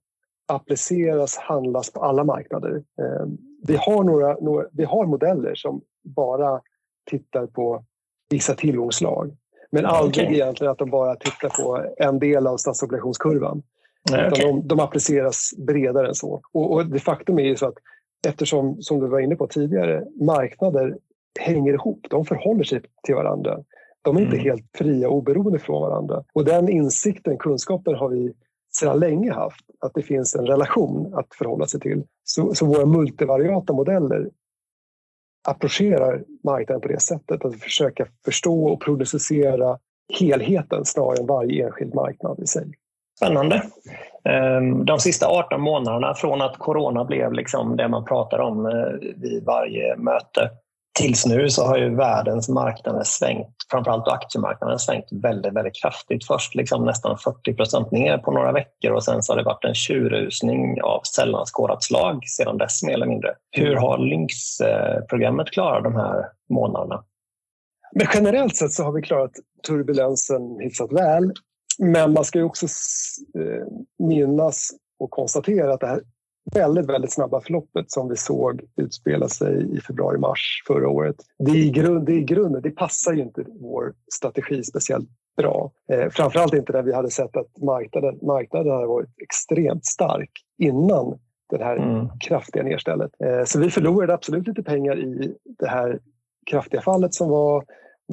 [0.48, 2.76] appliceras, handlas på alla marknader.
[2.76, 3.26] Eh,
[3.68, 6.62] vi har, några, några, vi har modeller som bara
[7.10, 7.84] tittar på
[8.30, 9.38] vissa tillgångslag.
[9.74, 10.36] Men aldrig okay.
[10.36, 13.64] egentligen att de bara tittar på en del av statsobligationskurvan.
[14.12, 14.46] Nej, okay.
[14.46, 16.42] de, de appliceras bredare än så.
[16.54, 17.78] Och, och det faktum är ju så att
[18.28, 20.98] eftersom, som du var inne på tidigare, marknader
[21.40, 22.06] hänger ihop.
[22.10, 23.60] De förhåller sig till varandra.
[24.02, 24.46] De är inte mm.
[24.46, 26.24] helt fria och oberoende från varandra.
[26.34, 28.34] Och den insikten, kunskapen har vi
[28.78, 29.66] sedan länge haft.
[29.80, 32.04] Att det finns en relation att förhålla sig till.
[32.24, 34.30] Så, så våra multivariata modeller
[35.44, 37.46] approcherar marknaden på det sättet.
[37.46, 39.78] Att försöka förstå och prognostisera
[40.20, 42.72] helheten snarare än varje enskild marknad i sig.
[43.18, 43.64] Spännande.
[44.24, 49.12] Ehm, de sista 18 månaderna från att corona blev liksom det man pratar om eh,
[49.16, 50.50] vid varje möte
[50.94, 56.28] tills nu så har ju världens marknader svängt, framförallt aktiemarknaden svängt väldigt, väldigt kraftigt.
[56.28, 59.66] Först liksom nästan 40 procent ner på några veckor och sen så har det varit
[59.66, 63.30] en tjurrusning av sällan skådat slag sedan dess mer eller mindre.
[63.52, 67.04] Hur har Lynx-programmet klarat de här månaderna?
[67.96, 69.32] Men generellt sett så har vi klarat
[69.68, 71.32] turbulensen hyfsat väl.
[71.80, 72.66] Men man ska ju också
[73.40, 73.68] eh,
[74.08, 76.02] minnas och konstatera att det här
[76.52, 81.16] väldigt, väldigt snabba förloppet som vi såg utspela sig i februari-mars förra året.
[81.40, 85.72] Det är, grund, det är grunden, det passar ju inte vår strategi speciellt bra.
[85.92, 91.20] Eh, framförallt inte när vi hade sett att marknaden, marknaden hade varit extremt stark innan
[91.50, 92.08] det här mm.
[92.20, 93.12] kraftiga nedstället.
[93.24, 96.00] Eh, så vi förlorade absolut lite pengar i det här
[96.46, 97.66] kraftiga fallet som var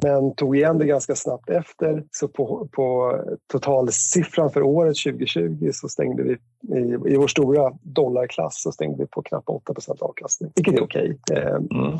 [0.03, 2.03] men tog igen det ganska snabbt efter.
[2.11, 3.15] Så på, på
[3.51, 6.31] totalsiffran för året 2020 så stängde vi
[6.79, 11.17] i, i vår stora dollarklass så stängde vi på knappt 8 avkastning, vilket är okej.
[11.23, 11.43] Okay.
[11.43, 11.97] Eh, mm.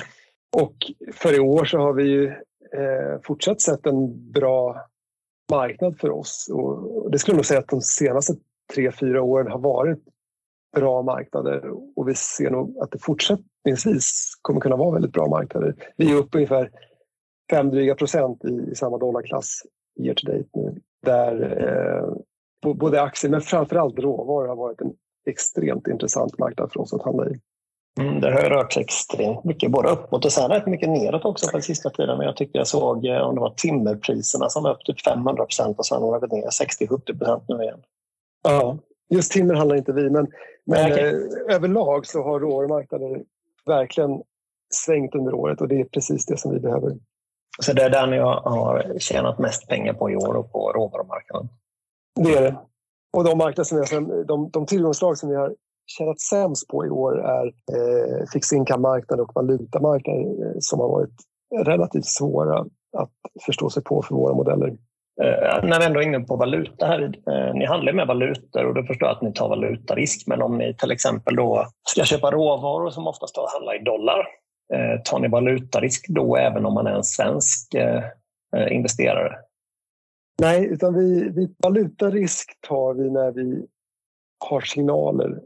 [0.57, 0.75] Och
[1.13, 2.27] för i år så har vi ju
[2.75, 4.85] eh, fortsatt sett en bra
[5.51, 6.49] marknad för oss.
[6.53, 8.33] Och det skulle jag nog säga att de senaste
[8.73, 9.99] tre, fyra åren har varit
[10.75, 11.61] bra marknader
[11.95, 15.75] och vi ser nog att det fortsättningsvis kommer kunna vara väldigt bra marknader.
[15.97, 16.69] Vi är uppe ungefär
[17.51, 19.61] fem dryga procent i, i samma dollarklass
[19.99, 20.75] year to date nu.
[21.05, 21.33] Där
[21.67, 24.93] eh, både aktier men framförallt råvaror har varit en
[25.27, 27.39] extremt intressant marknad för oss att handla i.
[27.99, 31.45] Mm, det har rört sig extremt mycket, både uppåt och sen rätt mycket neråt också
[31.45, 32.17] på den sista tiden.
[32.17, 35.45] Men jag tyckte jag såg eh, om det var timmerpriserna som var upp typ 500
[35.45, 37.79] procent och sen har det gått ner 60-70 procent nu igen.
[38.43, 38.77] Ja,
[39.09, 40.27] just timmer handlar inte vi, men,
[40.65, 41.09] men okay.
[41.09, 43.23] eh, överlag så har råvarumarknaden
[43.65, 44.21] verkligen
[44.73, 46.97] svängt under året och det är precis det som vi behöver.
[47.59, 51.49] Så det är där ni har tjänat mest pengar på i år och på råvarumarknaden?
[52.19, 52.57] Det är det.
[53.17, 55.55] Och de, marknader som är, de, de tillgångslag som vi har
[55.97, 61.15] tjänat sämst på i år är eh, fixed income-marknaden och valutamarknaden eh, som har varit
[61.65, 62.59] relativt svåra
[62.97, 63.11] att
[63.45, 64.67] förstå sig på för våra modeller.
[65.21, 68.73] Eh, när vi ändå är inne på valuta här, eh, ni handlar med valutor och
[68.73, 70.27] då förstår jag att ni tar valutarisk.
[70.27, 74.27] Men om ni till exempel då ska köpa råvaror som oftast handlar i dollar,
[74.73, 78.03] Eh, tar ni valutarisk då även om man är en svensk eh,
[78.55, 79.37] eh, investerare?
[80.41, 83.65] Nej, utan vi, vi, valutarisk tar vi när vi
[84.49, 85.41] har signaler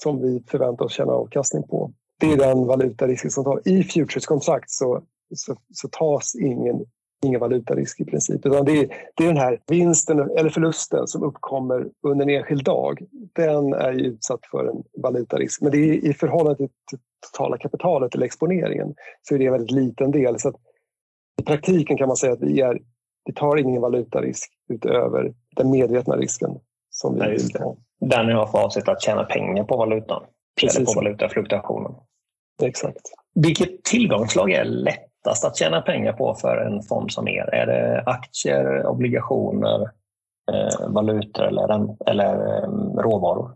[0.00, 1.92] som vi förväntar oss känna avkastning på.
[2.20, 3.68] Det är den valutarisken som tar.
[3.68, 5.02] I futureskontrakt så,
[5.34, 6.84] så, så tas ingen,
[7.24, 8.46] ingen valutarisk i princip.
[8.46, 12.64] Utan det, är, det är den här vinsten eller förlusten som uppkommer under en enskild
[12.64, 13.02] dag.
[13.32, 15.62] Den är utsatt för en valutarisk.
[15.62, 16.98] Men det är i förhållande till
[17.32, 20.38] totala kapitalet eller exponeringen så är det en väldigt liten del.
[20.38, 20.52] Så
[21.40, 22.78] I praktiken kan man säga att vi, är,
[23.24, 26.50] vi tar ingen valutarisk utöver den medvetna risken
[26.90, 27.38] som vi
[28.00, 30.22] där ni har för avsikt att tjäna pengar på valutan.
[30.60, 30.76] Precis.
[30.76, 31.92] Eller på valutafluktuationen.
[32.62, 33.00] Exakt.
[33.34, 37.54] Vilket tillgångslag är lättast att tjäna pengar på för en fond som er?
[37.54, 39.80] Är det aktier, obligationer,
[40.52, 42.70] eh, valutor eller, eller eh,
[43.02, 43.50] råvaror?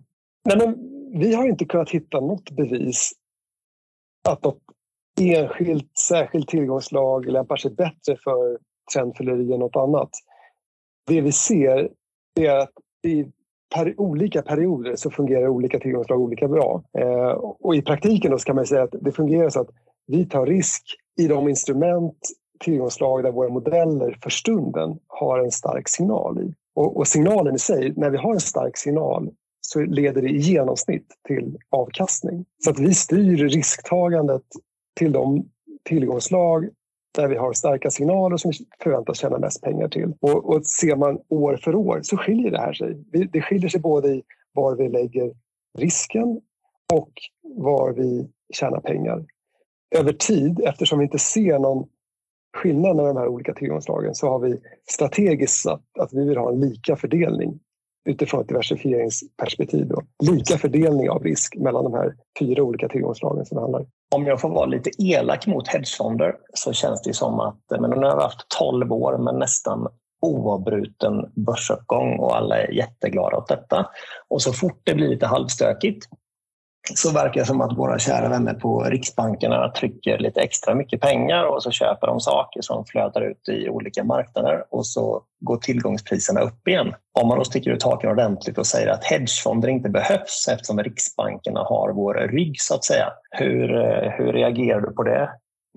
[0.45, 0.77] Nej, men
[1.21, 3.13] vi har inte kunnat hitta något bevis
[4.29, 4.61] att något
[5.21, 8.59] enskilt särskilt tillgångslag lämpar sig bättre för
[8.95, 10.11] trendfylleri än något annat.
[11.07, 11.91] Det vi ser
[12.41, 12.73] är att
[13.07, 13.25] i
[13.75, 16.83] per, olika perioder så fungerar olika tillgångslag olika bra.
[16.99, 17.31] Eh,
[17.61, 19.71] och I praktiken då kan man säga att det fungerar så att
[20.07, 20.83] vi tar risk
[21.21, 22.19] i de instrument,
[22.61, 26.55] tillgångslag där våra modeller för stunden har en stark signal i.
[26.75, 29.31] Och, och signalen i sig, när vi har en stark signal
[29.73, 32.45] så leder det i genomsnitt till avkastning.
[32.65, 34.43] Så att vi styr risktagandet
[34.97, 35.51] till de
[35.85, 36.69] tillgångslag
[37.15, 40.13] där vi har starka signaler som vi förväntas tjäna mest pengar till.
[40.21, 42.95] Och, och ser man år för år så skiljer det här sig.
[43.33, 45.33] Det skiljer sig både i var vi lägger
[45.79, 46.41] risken
[46.93, 49.25] och var vi tjänar pengar.
[49.95, 51.89] Över tid, eftersom vi inte ser någon
[52.57, 56.53] skillnad mellan de här olika tillgångslagen så har vi strategiskt satt att vi vill ha
[56.53, 57.61] en lika fördelning
[58.05, 59.89] utifrån ett diversifieringsperspektiv.
[59.89, 60.03] Då.
[60.33, 63.47] Lika fördelning av risk mellan de här fyra olika tillgångsslagen.
[63.47, 67.41] som det handlar Om jag får vara lite elak mot hedgefonder så känns det som
[67.41, 69.89] att men nu har vi haft 12 år med nästan
[70.23, 73.87] oavbruten börsuppgång och alla är jätteglada åt detta.
[74.29, 76.07] Och så fort det blir lite halvstökigt
[76.95, 81.45] så verkar det som att våra kära vänner på Riksbankerna trycker lite extra mycket pengar
[81.45, 86.41] och så köper de saker som flödar ut i olika marknader och så går tillgångspriserna
[86.41, 86.95] upp igen.
[87.21, 91.61] Om man då sticker ut haken ordentligt och säger att hedgefonder inte behövs eftersom Riksbankerna
[91.61, 93.13] har vår rygg så att säga.
[93.31, 95.31] Hur, eh, hur reagerar du på det?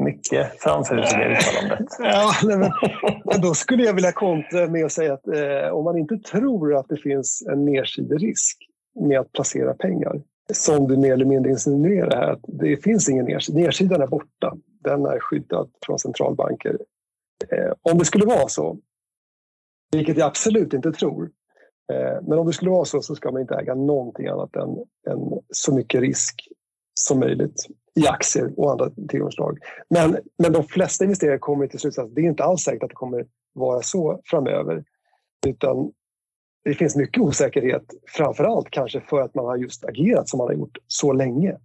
[0.03, 1.87] Mycket framfusiga uttalandet.
[1.99, 6.17] ja, men, då skulle jag vilja kontra med att säga att eh, om man inte
[6.17, 8.57] tror att det finns en nedsiderisk
[8.99, 10.21] med att placera pengar
[10.53, 13.59] som du mer eller mindre insinuerar här, att det finns ingen nedsida.
[13.59, 14.57] Nedsidan är borta.
[14.83, 16.77] Den är skyddad från centralbanker.
[17.51, 18.77] Eh, om det skulle vara så,
[19.91, 21.31] vilket jag absolut inte tror,
[21.93, 24.69] eh, men om det skulle vara så så ska man inte äga någonting annat än,
[25.13, 26.47] än så mycket risk
[26.93, 29.59] som möjligt i aktier och andra tillgångsslag.
[29.89, 32.89] Men, men de flesta investerare kommer till slutsatsen att det är inte alls säkert att
[32.89, 34.83] det kommer vara så framöver.
[35.47, 35.91] Utan
[36.65, 40.47] det finns mycket osäkerhet, framför allt kanske för att man har just agerat som man
[40.47, 41.57] har gjort så länge.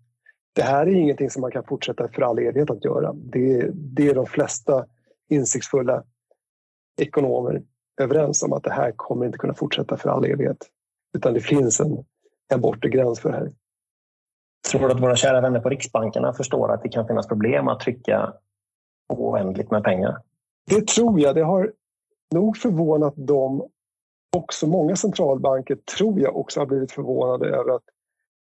[0.53, 3.13] Det här är ingenting som man kan fortsätta för all evighet att göra.
[3.13, 4.87] Det, det är de flesta
[5.29, 6.05] insiktsfulla
[7.01, 7.63] ekonomer
[8.01, 10.67] överens om att det här kommer inte kunna fortsätta för all evighet.
[11.17, 12.05] Utan det finns en,
[12.53, 13.53] en bortre gräns för det här.
[14.71, 17.81] Tror du att våra kära vänner på Riksbankerna förstår att det kan finnas problem att
[17.81, 18.33] trycka
[19.09, 20.23] oändligt med pengar?
[20.67, 21.35] Det tror jag.
[21.35, 21.73] Det har
[22.35, 23.69] nog förvånat dem
[24.37, 27.85] också många centralbanker tror jag också har blivit förvånade över att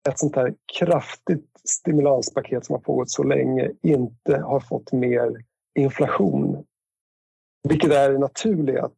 [0.09, 6.65] ett sånt här kraftigt stimulanspaket som har pågått så länge inte har fått mer inflation
[7.69, 8.95] Vilket är naturligt att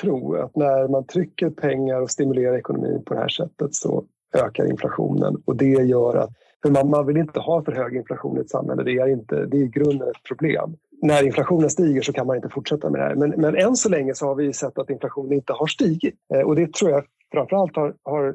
[0.00, 4.70] tro att när man trycker pengar och stimulerar ekonomin på det här sättet så ökar
[4.70, 6.30] inflationen och det gör att
[6.62, 8.82] för man, man vill inte ha för hög inflation i ett samhälle.
[8.82, 10.76] Det är, inte, det är i grunden ett problem.
[11.04, 13.14] När inflationen stiger så kan man inte fortsätta med det här.
[13.14, 16.14] Men, men än så länge så har vi sett att inflationen inte har stigit.
[16.34, 18.34] Eh, och det tror jag framförallt har, har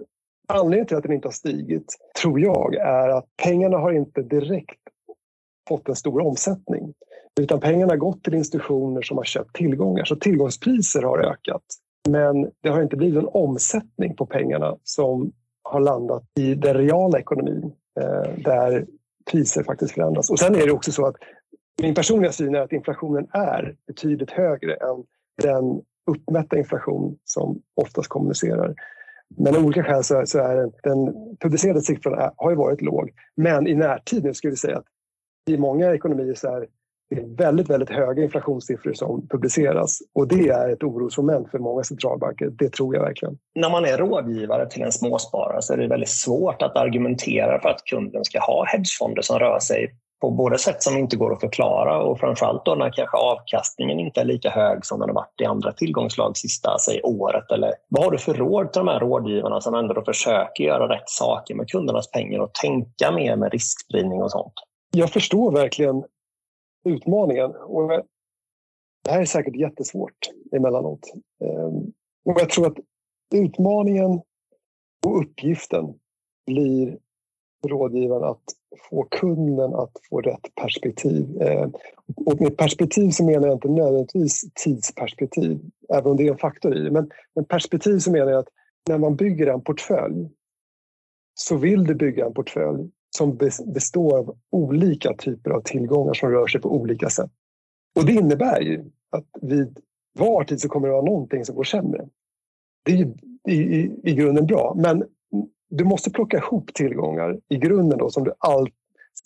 [0.51, 4.79] Anledningen till att den inte har stigit, tror jag, är att pengarna har inte direkt
[5.67, 6.93] fått en stor omsättning.
[7.39, 10.05] Utan pengarna har gått till institutioner som har köpt tillgångar.
[10.05, 11.61] Så tillgångspriser har ökat.
[12.09, 15.31] Men det har inte blivit en omsättning på pengarna som
[15.63, 18.85] har landat i den reala ekonomin eh, där
[19.31, 20.29] priser faktiskt förändras.
[20.29, 21.15] Och sen är det också så att
[21.81, 25.03] min personliga syn är att inflationen är betydligt högre än
[25.41, 28.75] den uppmätta inflation som oftast kommunicerar.
[29.37, 32.81] Men av olika skäl så, så är den, den publicerade siffran är, har ju varit
[32.81, 33.11] låg.
[33.35, 34.85] Men i närtid nu skulle vi säga att
[35.49, 36.67] i många ekonomier så är det
[37.43, 42.49] väldigt, väldigt höga inflationssiffror som publiceras och det är ett orosmoment för många centralbanker.
[42.49, 43.37] Det tror jag verkligen.
[43.55, 47.69] När man är rådgivare till en småsparare så är det väldigt svårt att argumentera för
[47.69, 51.39] att kunden ska ha hedgefonder som rör sig på både sätt som inte går att
[51.39, 55.41] förklara och framförallt då när kanske avkastningen inte är lika hög som den har varit
[55.41, 57.51] i andra tillgångslag sista säg, året.
[57.51, 61.09] Eller vad har du för råd till de här rådgivarna som ändå försöker göra rätt
[61.09, 64.53] saker med kundernas pengar och tänka mer med riskspridning och sånt?
[64.91, 66.03] Jag förstår verkligen
[66.85, 67.51] utmaningen.
[67.55, 67.89] Och
[69.03, 71.13] det här är säkert jättesvårt emellanåt.
[71.43, 71.93] Ehm,
[72.25, 72.77] och jag tror att
[73.33, 74.21] utmaningen
[75.05, 75.93] och uppgiften
[76.45, 76.97] blir
[77.67, 78.43] rådgivaren att
[78.89, 81.41] få kunden att få rätt perspektiv.
[81.41, 81.69] Eh,
[82.25, 85.59] och med perspektiv så menar jag inte nödvändigtvis tidsperspektiv,
[85.93, 86.91] även om det är en faktor i det.
[86.91, 88.49] Men, men perspektiv så menar jag att
[88.89, 90.29] när man bygger en portfölj
[91.33, 96.47] så vill du bygga en portfölj som består av olika typer av tillgångar som rör
[96.47, 97.31] sig på olika sätt.
[97.95, 99.79] Och det innebär ju att vid
[100.13, 102.07] var tid så kommer det vara någonting som går sämre.
[102.85, 103.13] Det är ju
[103.47, 105.03] i, i, i grunden bra, men
[105.69, 108.69] du måste plocka ihop tillgångar i grunden då som du all,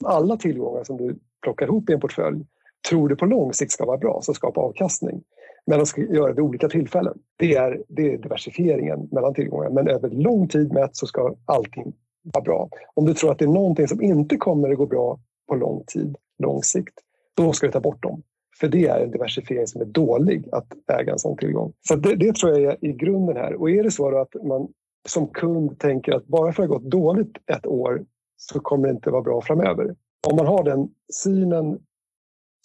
[0.05, 2.45] alla tillgångar som du plockar ihop i en portfölj
[2.89, 5.23] tror du på lång sikt ska vara bra, så skapa avkastning.
[5.65, 7.17] Men de ska göra det vid olika tillfällen.
[7.37, 9.69] Det är, det är diversifieringen mellan tillgångar.
[9.69, 12.69] Men över lång tid mätt så ska allting vara bra.
[12.93, 15.83] Om du tror att det är någonting som inte kommer att gå bra på lång
[15.87, 16.93] tid, lång sikt,
[17.37, 18.21] då ska du ta bort dem.
[18.59, 21.73] För det är en diversifiering som är dålig att äga en sån tillgång.
[21.87, 23.53] Så det, det tror jag är i grunden här.
[23.53, 24.67] Och är det så att man
[25.09, 28.05] som kund tänker att bara för att det har gått dåligt ett år
[28.37, 29.95] så kommer det inte vara bra framöver.
[30.27, 31.79] Om man har den synen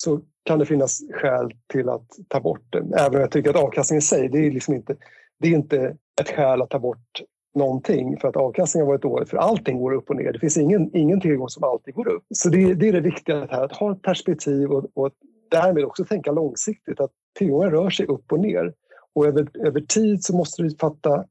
[0.03, 2.95] så kan det finnas skäl till att ta bort den.
[2.95, 4.97] Även om jag tycker att avkastningen i sig, det är, liksom inte,
[5.41, 7.23] det är inte ett skäl att ta bort
[7.55, 9.29] någonting för att avkastningen har varit dålig.
[9.29, 10.33] För allting går upp och ner.
[10.33, 12.25] Det finns ingen, ingen tillgång som alltid går upp.
[12.35, 15.11] Så det, det är det viktiga här, att ha ett perspektiv och, och
[15.51, 17.01] därmed också tänka långsiktigt.
[17.01, 18.75] Att tillgångar rör sig upp och ner.
[19.15, 21.25] Och över, över tid så måste du fatta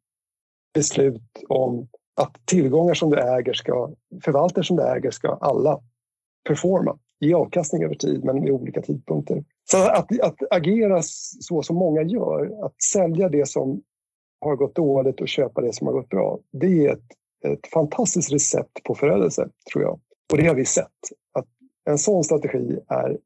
[0.74, 3.90] beslut om att tillgångar som du äger ska,
[4.24, 5.82] förvaltare som du äger ska alla
[6.48, 9.44] performa, ge avkastning över tid men vid olika tidpunkter.
[9.72, 11.00] Så att, att agera
[11.42, 13.82] så som många gör, att sälja det som
[14.40, 16.40] har gått dåligt och köpa det som har gått bra.
[16.52, 17.06] Det är ett,
[17.46, 20.00] ett fantastiskt recept på förödelse, tror jag.
[20.32, 20.92] Och det har vi sett.
[21.34, 21.48] Att
[21.90, 23.18] en sån strategi är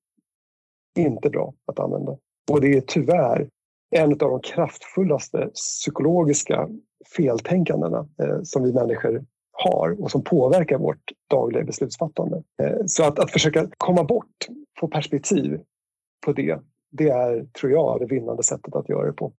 [0.98, 2.18] inte bra att använda.
[2.52, 3.50] Och det är tyvärr
[3.96, 6.70] en av de kraftfullaste psykologiska
[7.16, 12.44] feltänkandena eh, som vi människor har och som påverkar vårt dagliga beslutsfattande.
[12.64, 14.48] Eh, så att, att försöka komma bort,
[14.80, 15.60] få perspektiv
[16.26, 16.60] på det,
[16.92, 19.34] det är, tror jag, det vinnande sättet att göra det på.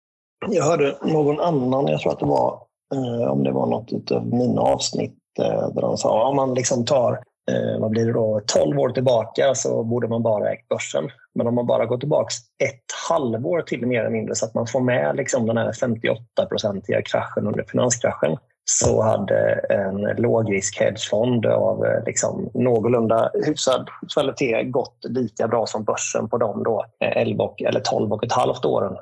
[0.49, 4.27] Jag hörde någon annan, jag tror att det var, eh, om det var något av
[4.27, 8.41] mina avsnitt, eh, där de sa om man liksom tar eh, vad blir det då,
[8.47, 11.11] 12 år tillbaka så borde man bara ägt börsen.
[11.35, 12.29] Men om man bara går tillbaka
[12.65, 17.03] ett halvår till mer eller mindre så att man får med liksom den här 58-procentiga
[17.03, 24.99] kraschen under finanskraschen så hade en lågrisk hedgefond av eh, liksom någorlunda hyfsad kvalitet gått
[25.09, 28.97] lika bra som börsen på de då 11 och, eller 12 och ett halvt åren.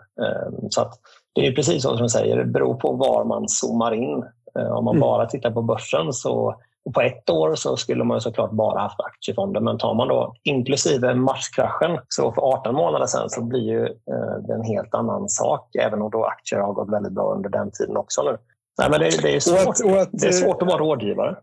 [0.71, 0.91] Så
[1.35, 4.25] det är precis som du säger, det beror på var man zoomar in.
[4.59, 5.01] Eh, om man mm.
[5.01, 6.61] bara tittar på börsen så
[6.95, 11.15] på ett år så skulle man såklart bara haft aktiefonder men tar man då inklusive
[11.15, 15.75] marskraschen så för 18 månader sedan så blir ju eh, det en helt annan sak
[15.75, 18.37] även om då aktier har gått väldigt bra under den tiden också nu.
[18.79, 19.67] Nej, men det, det är svårt.
[19.67, 21.37] Och att, och att, det är svårt att vara rådgivare.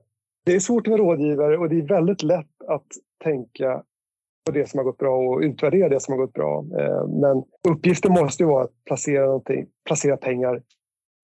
[0.45, 2.87] Det är svårt att vara rådgivare och det är väldigt lätt att
[3.23, 3.83] tänka
[4.45, 6.65] på det som har gått bra och utvärdera det som har gått bra.
[6.79, 9.41] Eh, men uppgiften måste ju vara att placera,
[9.85, 10.61] placera pengar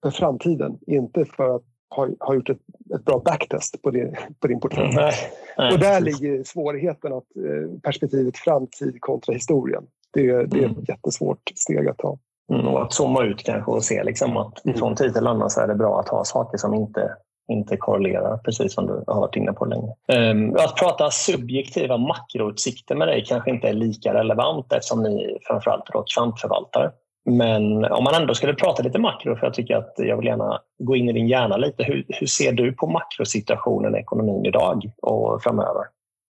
[0.03, 1.63] för framtiden, inte för att
[1.95, 2.61] ha, ha gjort ett,
[2.95, 4.95] ett bra backtest på din, på din portfölj.
[4.95, 5.13] Nej,
[5.57, 9.83] nej, och där ligger svårigheten, att eh, perspektivet framtid kontra historien.
[10.13, 12.17] Det, det är ett jättesvårt steg att ta.
[12.53, 14.77] Mm, och att zooma ut kanske och se liksom att mm.
[14.77, 17.15] från tid till annan så är det bra att ha saker som inte,
[17.47, 19.93] inte korrelerar, precis som du har varit inne på länge.
[20.31, 25.89] Um, att prata subjektiva makroutsikter med dig kanske inte är lika relevant eftersom ni framförallt
[25.89, 26.91] är kvantförvaltare.
[27.25, 30.61] Men om man ändå skulle prata lite makro, för jag tycker att jag vill gärna
[30.79, 31.83] gå in i din hjärna lite.
[31.83, 35.83] Hur, hur ser du på makrosituationen i ekonomin idag och framöver?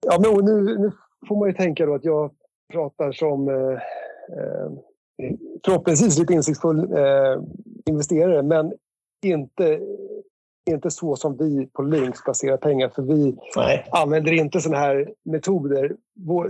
[0.06, 0.92] Ja, men nu, nu
[1.28, 2.32] får man ju tänka då att jag
[2.74, 3.74] pratar som eh,
[4.38, 4.72] eh,
[5.66, 7.42] förhoppningsvis lite insiktsfull eh,
[7.86, 8.74] investerare, men
[9.26, 9.80] inte,
[10.72, 12.90] inte så som vi på Lynx placerar pengar.
[12.90, 13.88] För vi Nej.
[13.92, 15.96] använder inte sådana här metoder,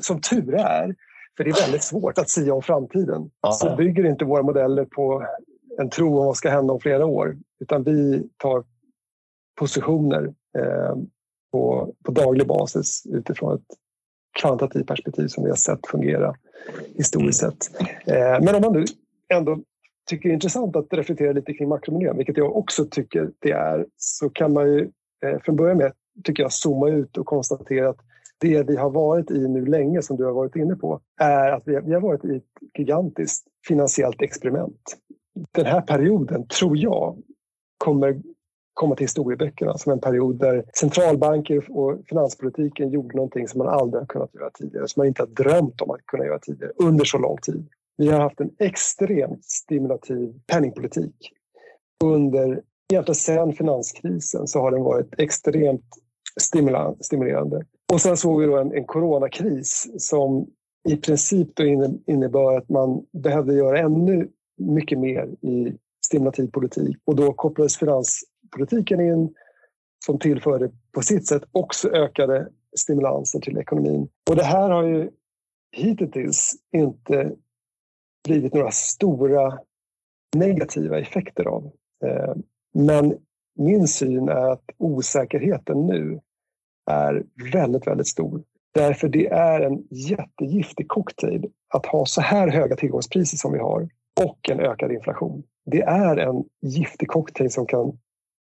[0.02, 0.96] som tur är.
[1.38, 3.32] För det är väldigt svårt att säga om framtiden.
[3.42, 3.52] Ja.
[3.52, 5.28] Så bygger inte våra modeller på
[5.78, 7.38] en tro om vad ska hända om flera år.
[7.60, 8.64] Utan vi tar
[9.60, 10.96] positioner eh,
[11.52, 13.78] på, på daglig basis utifrån ett
[14.40, 16.36] kvantitativt perspektiv som vi har sett fungera
[16.96, 17.82] historiskt sett.
[18.06, 18.86] Eh, men om man nu
[19.34, 19.60] ändå
[20.10, 23.86] tycker det är intressant att reflektera lite kring makromiljön, vilket jag också tycker det är,
[23.98, 24.90] så kan man ju
[25.26, 28.00] eh, från början med tycker jag zooma ut och konstatera att
[28.40, 31.68] det vi har varit i nu länge, som du har varit inne på, är att
[31.68, 34.98] vi har varit i ett gigantiskt finansiellt experiment.
[35.52, 37.18] Den här perioden, tror jag,
[37.78, 38.22] kommer
[38.74, 44.02] komma till historieböckerna som en period där centralbanker och finanspolitiken gjorde någonting som man aldrig
[44.02, 47.06] har kunnat göra tidigare, som man inte har drömt om att kunna göra tidigare under
[47.06, 47.68] så lång tid.
[47.98, 51.16] Vi har haft en extremt stimulativ penningpolitik.
[52.04, 52.62] Under,
[52.94, 55.86] egentligen sedan finanskrisen så har den varit extremt
[57.02, 57.66] stimulerande.
[57.94, 60.48] Och sen såg vi då en, en coronakris som
[60.90, 61.64] i princip då
[62.08, 69.02] innebar att man behövde göra ännu mycket mer i stimulativ politik och då kopplades finanspolitiken
[69.02, 69.34] in
[70.06, 74.10] som tillförde på sitt sätt också ökade stimulanser till ekonomin.
[74.30, 75.10] Och det här har ju
[75.72, 77.32] hittills inte
[78.28, 79.60] blivit några stora
[80.36, 81.72] negativa effekter av.
[82.06, 82.36] Eh,
[82.74, 83.18] men
[83.56, 86.20] min syn är att osäkerheten nu
[86.92, 87.24] är
[87.54, 88.44] väldigt, väldigt stor.
[88.74, 93.90] Därför det är en jättegiftig cocktail att ha så här höga tillgångspriser som vi har
[94.22, 95.44] och en ökad inflation.
[95.66, 97.98] Det är en giftig cocktail som kan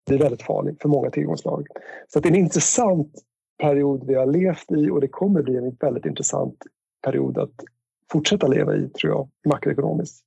[0.07, 1.67] bli väldigt farlig för många tillgångslag.
[2.07, 3.13] Så det är en intressant
[3.61, 6.57] period vi har levt i och det kommer bli en väldigt intressant
[7.03, 7.63] period att
[8.11, 10.25] fortsätta leva i, tror jag, makroekonomiskt.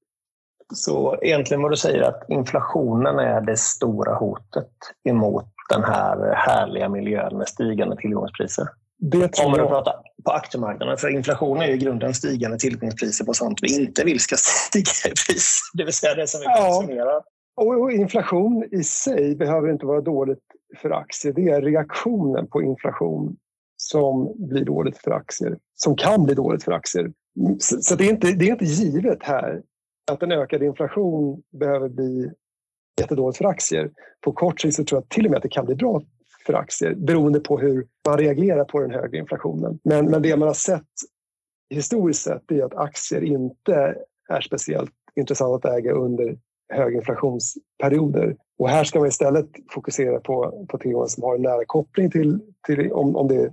[0.75, 4.73] Så egentligen vad du säger att inflationen är det stora hotet
[5.05, 8.69] emot den här härliga miljön med stigande tillgångspriser?
[8.99, 9.95] Det tror Om man pratar
[10.25, 10.97] på aktiemarknaden.
[10.97, 15.13] För inflation är ju i grunden stigande tillgångspriser på sånt vi inte vill ska stiga
[15.13, 15.61] i pris.
[15.75, 17.23] Det vill säga det som vi konsumerar.
[17.57, 20.43] Och inflation i sig behöver inte vara dåligt
[20.77, 21.33] för aktier.
[21.33, 23.37] Det är reaktionen på inflation
[23.77, 25.59] som blir dåligt för aktier.
[25.75, 27.13] Som kan bli dåligt för aktier.
[27.59, 29.63] Så det är inte, det är inte givet här
[30.11, 32.33] att en ökad inflation behöver bli
[32.99, 33.91] jättedåligt för aktier.
[34.21, 36.03] På kort sikt så tror jag till och med att det kan bli bra
[36.47, 39.79] för aktier beroende på hur man reagerar på den högre inflationen.
[39.85, 40.85] Men, men det man har sett
[41.71, 43.95] historiskt sett är att aktier inte
[44.29, 46.39] är speciellt intressant att äga under
[46.69, 48.37] höginflationsperioder.
[48.59, 52.41] Och här ska man istället fokusera på, på tillgångar som har en nära koppling till,
[52.67, 53.53] till om, om det är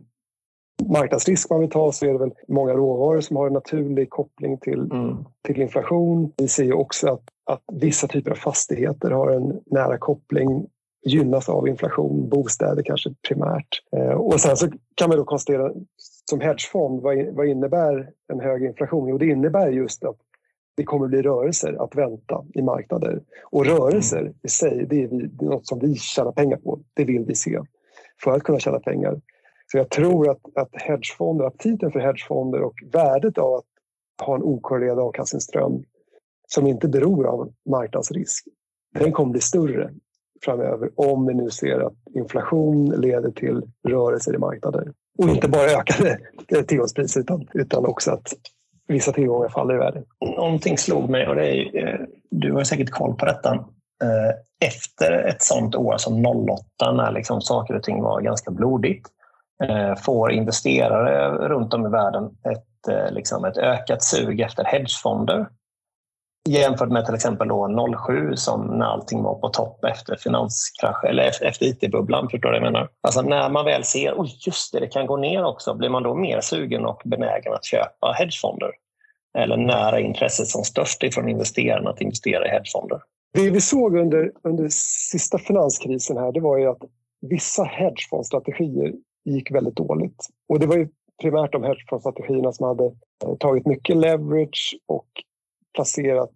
[0.89, 4.57] marknadsrisk man vill ta så är det väl många råvaror som har en naturlig koppling
[4.57, 5.17] till, mm.
[5.41, 6.31] till inflation.
[6.37, 10.67] Vi ser ju också att, att vissa typer av fastigheter har en nära koppling
[11.05, 13.67] gynnas av inflation, bostäder kanske primärt.
[13.91, 15.71] Eh, och sen så kan man då konstatera
[16.29, 19.09] som hedgefond, vad, vad innebär en hög inflation?
[19.09, 20.17] Jo, det innebär just att
[20.77, 23.21] det kommer bli rörelser att vänta i marknader.
[23.43, 26.79] Och rörelser i sig, det är, vi, det är något som vi tjänar pengar på.
[26.93, 27.59] Det vill vi se
[28.23, 29.21] för att kunna tjäna pengar.
[29.71, 33.65] Så jag tror att, att hedgefonder, aptiten för hedgefonder och värdet av att
[34.25, 35.83] ha en okorrelerad avkastningsström
[36.47, 38.47] som inte beror av marknadsrisk,
[38.99, 39.91] den kommer bli större
[40.45, 44.91] framöver om vi nu ser att inflation leder till rörelser i marknader.
[45.17, 46.19] Och inte bara ökade
[46.67, 48.33] tillgångspriser utan, utan också att
[48.87, 50.03] vissa tillgångar faller i värde.
[50.37, 51.99] Någonting slog mig och det är, eh,
[52.31, 53.53] du har säkert koll på detta.
[54.03, 59.07] Eh, efter ett sånt år som 08 när liksom saker och ting var ganska blodigt
[59.63, 65.47] eh, får investerare runt om i världen ett, liksom ett ökat sug efter hedgefonder
[66.49, 71.23] jämfört med till exempel då 07 som när allting var på topp efter finanskraschen eller
[71.23, 72.29] efter IT-bubblan.
[72.29, 72.89] Förstår du vad jag menar?
[73.01, 76.03] Alltså när man väl ser oj just det, det kan gå ner också, blir man
[76.03, 78.71] då mer sugen och benägen att köpa hedgefonder?
[79.37, 83.01] Eller när är intresset som störst ifrån investerarna att investera i hedgefonder?
[83.33, 84.67] Det vi såg under, under
[85.11, 86.81] sista finanskrisen här, det var ju att
[87.21, 88.93] vissa hedgefondstrategier
[89.25, 90.27] gick väldigt dåligt.
[90.49, 90.89] Och det var ju
[91.21, 95.07] primärt de hedgefondstrategierna som hade eh, tagit mycket leverage och
[95.75, 96.35] placerat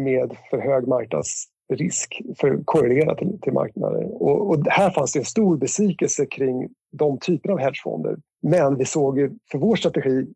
[0.00, 4.04] med för hög marknadsrisk för korrelerat till, till marknaden.
[4.04, 8.16] Och, och, här fanns det en stor besvikelse kring de typerna av hedgefonder.
[8.42, 10.26] Men vi såg ju för vår strategi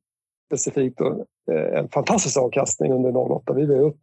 [0.48, 3.52] specifikt då, eh, en fantastisk avkastning under 08.
[3.52, 4.00] Vi var upp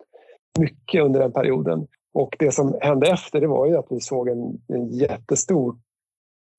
[0.59, 1.87] mycket under den perioden.
[2.13, 5.75] Och det som hände efter det var ju att vi såg en, en jättestor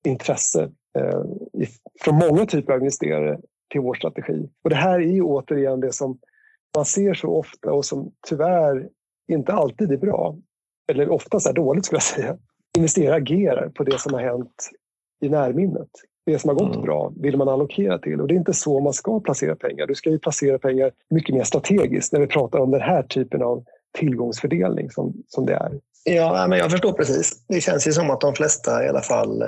[0.05, 1.21] intresse eh,
[2.01, 3.39] från många typer av investerare
[3.71, 4.49] till vår strategi.
[4.63, 6.19] Och det här är ju återigen det som
[6.77, 8.89] man ser så ofta och som tyvärr
[9.31, 10.35] inte alltid är bra.
[10.91, 12.37] Eller oftast är dåligt skulle jag säga.
[12.77, 14.69] Investerare agerar på det som har hänt
[15.21, 15.89] i närminnet.
[16.25, 16.85] Det som har gått mm.
[16.85, 19.87] bra vill man allokera till och det är inte så man ska placera pengar.
[19.87, 23.41] Du ska ju placera pengar mycket mer strategiskt när vi pratar om den här typen
[23.41, 23.63] av
[23.97, 25.79] tillgångsfördelning som, som det är.
[26.03, 27.45] Ja, men jag förstår precis.
[27.47, 29.43] Det känns ju som att de flesta i alla fall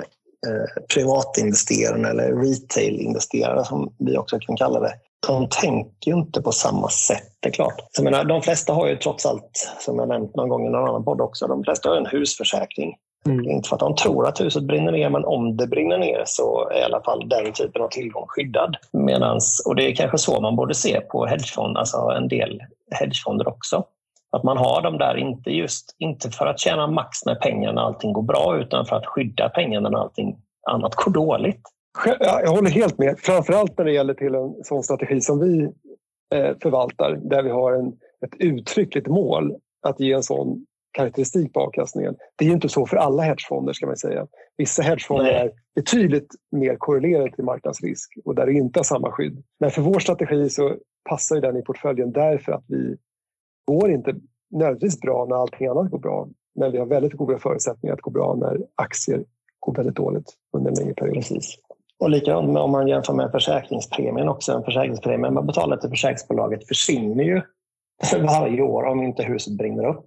[0.46, 4.92] eh, privatinvesterare eller retailinvesterare som vi också kan kalla det,
[5.26, 7.26] de tänker inte på samma sätt.
[7.40, 7.74] Det är klart.
[7.96, 10.88] Jag menar, de flesta har ju trots allt, som jag nämnt någon gång i någon
[10.88, 12.96] annan podd också, de flesta har en husförsäkring.
[13.26, 13.50] Mm.
[13.50, 16.68] Inte för att de tror att huset brinner ner, men om det brinner ner så
[16.68, 18.76] är i alla fall den typen av tillgång skyddad.
[18.92, 22.60] Medans, och det är kanske så man borde se på hedgefond, alltså en del
[22.90, 23.84] hedgefonder också.
[24.32, 28.22] Att man har dem där, inte just inte för att tjäna max när allting går
[28.22, 30.36] bra, utan för att skydda pengarna när allting
[30.70, 31.62] annat går dåligt.
[32.20, 33.18] Jag håller helt med.
[33.18, 35.62] Framförallt när det gäller till en sån strategi som vi
[36.34, 37.86] eh, förvaltar, där vi har en,
[38.26, 42.16] ett uttryckligt mål att ge en sån karaktäristik på avkastningen.
[42.36, 44.26] Det är inte så för alla hedgefonder ska man säga.
[44.56, 45.34] Vissa hedgefonder Nej.
[45.34, 49.42] är betydligt mer korrelerade till marknadsrisk och där det inte har samma skydd.
[49.60, 50.76] Men för vår strategi så
[51.08, 52.96] passar den i portföljen därför att vi
[53.64, 54.14] går inte
[54.50, 56.28] nödvändigtvis bra när allting annat går bra.
[56.54, 59.24] Men vi har väldigt goda förutsättningar att gå bra när aktier
[59.60, 61.14] går väldigt dåligt under en längre period.
[61.14, 61.58] Precis.
[62.00, 64.52] Och likadant om man jämför med försäkringspremien också.
[64.52, 67.42] En försäkringspremie man betalar till försäkringsbolaget försvinner ju
[68.26, 70.06] varje år om inte huset brinner upp.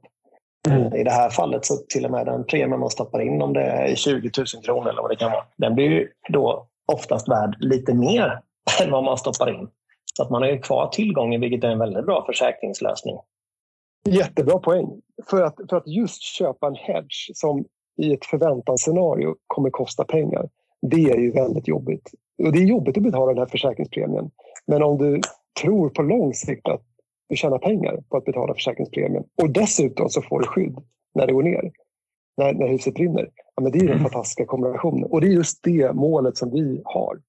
[0.69, 0.93] Mm.
[0.93, 3.61] I det här fallet så till och med den premien man stoppar in, om det
[3.61, 7.55] är 20 000 kronor eller vad det kan vara, den blir ju då oftast värd
[7.59, 8.39] lite mer
[8.83, 9.67] än vad man stoppar in.
[10.17, 13.15] Så att man har ju kvar tillgången, vilket är en väldigt bra försäkringslösning.
[14.09, 15.01] Jättebra poäng.
[15.29, 17.65] För att, för att just köpa en hedge som
[17.97, 20.49] i ett förväntansscenario kommer kosta pengar,
[20.81, 22.11] det är ju väldigt jobbigt.
[22.43, 24.31] Och det är jobbigt att betala den här försäkringspremien.
[24.67, 25.21] Men om du
[25.61, 26.81] tror på lång sikt att
[27.29, 30.77] du tjänar pengar på att betala försäkringspremien och dessutom så får du skydd
[31.15, 31.71] när det går ner,
[32.37, 33.29] när, när huset brinner.
[33.55, 34.03] Ja, men det är den mm.
[34.03, 35.03] fantastiska kombinationen.
[35.03, 37.21] Och det är just det målet som vi har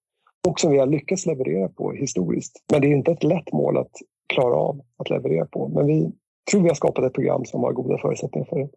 [0.49, 2.65] och som vi har lyckats leverera på historiskt.
[2.73, 3.93] Men det är inte ett lätt mål att
[4.27, 5.69] klara av att leverera på.
[5.69, 6.13] Men vi
[6.51, 8.69] tror vi har skapat ett program som har goda förutsättningar för det.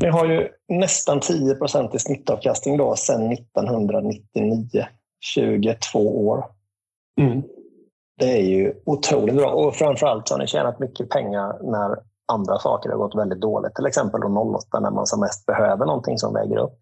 [0.00, 4.86] Ni har ju nästan 10 procent i snittavkastning då sedan 1999,
[5.20, 6.44] 22 år.
[7.20, 7.42] Mm.
[8.18, 11.96] Det är ju otroligt bra och framförallt så har ni tjänat mycket pengar när
[12.32, 13.74] andra saker har gått väldigt dåligt.
[13.74, 16.78] Till exempel 08 när man som mest behöver någonting som väger upp.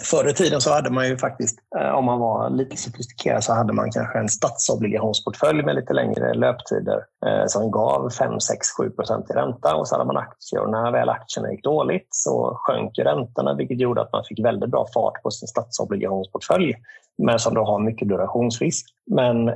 [0.00, 3.52] Förr i tiden så hade man ju faktiskt, eh, om man var lite sofistikerad, så
[3.52, 8.90] hade man kanske en statsobligationsportfölj med lite längre löptider eh, som gav 5, 6, 7
[8.90, 10.60] procent i ränta och så hade man aktier.
[10.60, 14.70] Och när väl aktierna gick dåligt så sjönk räntorna vilket gjorde att man fick väldigt
[14.70, 16.74] bra fart på sin statsobligationsportfölj
[17.18, 18.86] men som då har mycket durationsrisk.
[19.10, 19.50] Men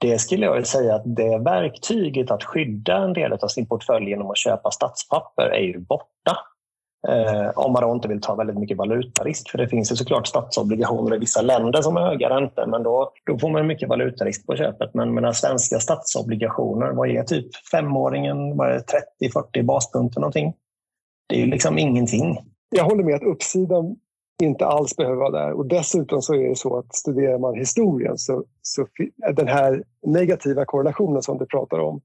[0.00, 4.30] det skulle jag säga att det verktyget att skydda en del av sin portfölj genom
[4.30, 6.36] att köpa statspapper är ju borta.
[7.08, 9.50] Eh, om man då inte vill ta väldigt mycket valutarisk.
[9.50, 13.12] För det finns ju såklart statsobligationer i vissa länder som har höga räntor, men då,
[13.26, 14.94] då får man mycket valutarisk på köpet.
[14.94, 18.82] Men med svenska statsobligationer, vad är typ femåringen, vad är
[19.22, 20.54] 30-40 baspunkter någonting?
[21.28, 22.38] Det är ju liksom ingenting.
[22.70, 23.96] Jag håller med att uppsidan
[24.42, 25.52] inte alls behöver vara där.
[25.52, 28.86] Och dessutom så är det så att studerar man historien så, så
[29.36, 32.00] den här negativa korrelationen som du pratar om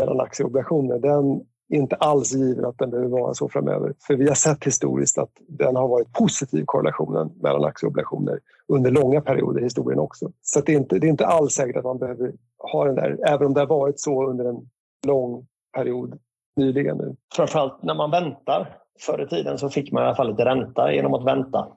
[0.00, 3.94] mellan aktier och obligationer, den inte alls given att den behöver vara så framöver.
[4.06, 8.40] För vi har sett historiskt att den har varit positiv korrelationen mellan aktier och obligationer
[8.68, 10.30] under långa perioder i historien också.
[10.42, 12.32] Så det är, inte, det är inte alls säkert att man behöver
[12.72, 14.68] ha den där, även om det har varit så under en
[15.06, 16.18] lång period
[16.56, 17.16] nyligen nu.
[17.34, 18.76] Framförallt när man väntar.
[19.00, 21.68] Förr i tiden så fick man i alla fall lite ränta genom att vänta.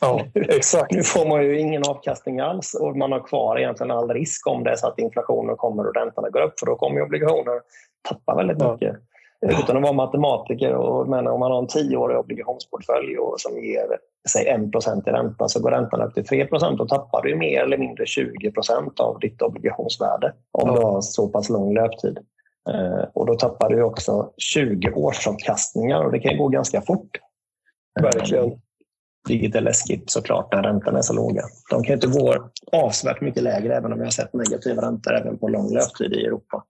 [0.00, 0.92] Ja, exakt.
[0.92, 4.64] nu får man ju ingen avkastning alls och man har kvar egentligen all risk om
[4.64, 7.60] det är så att inflationen kommer och räntorna går upp för då kommer obligationer
[8.08, 8.96] tappa väldigt mycket.
[9.44, 13.98] Utan att vara matematiker, och, men om man har en tioårig obligationsportfölj och som ger
[14.28, 17.78] säg 1% i ränta så går räntan upp till 3% Då tappar du mer eller
[17.78, 22.18] mindre 20% av ditt obligationsvärde om du har så pass lång löptid.
[22.70, 27.20] Eh, och då tappar du också 20 årsavkastningar och det kan gå ganska fort.
[28.00, 28.60] Verkligen.
[29.28, 31.42] Vilket är läskigt såklart när räntorna är så låga.
[31.70, 32.34] De kan inte gå
[32.72, 36.24] avsevärt mycket lägre även om vi har sett negativa räntor även på lång löptid i
[36.24, 36.64] Europa.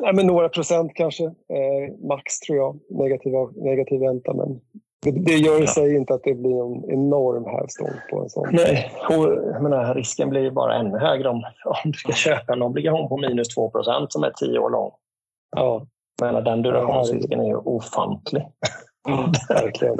[0.00, 1.24] Ja, men några procent kanske.
[1.24, 4.34] Eh, max tror jag, negativ, negativ ränta.
[4.34, 4.60] Men
[5.02, 5.66] det, det gör i ja.
[5.66, 8.48] sig inte att det blir en enorm hävstång på en sån.
[8.52, 13.08] Nej, och menar, risken blir bara ännu högre om, om du ska köpa en obligation
[13.08, 14.90] på minus 2% som är tio år lång.
[15.56, 15.86] Ja.
[16.20, 18.46] Men den durationsrisken är ju ofantlig.
[19.08, 19.94] Mm, verkligen.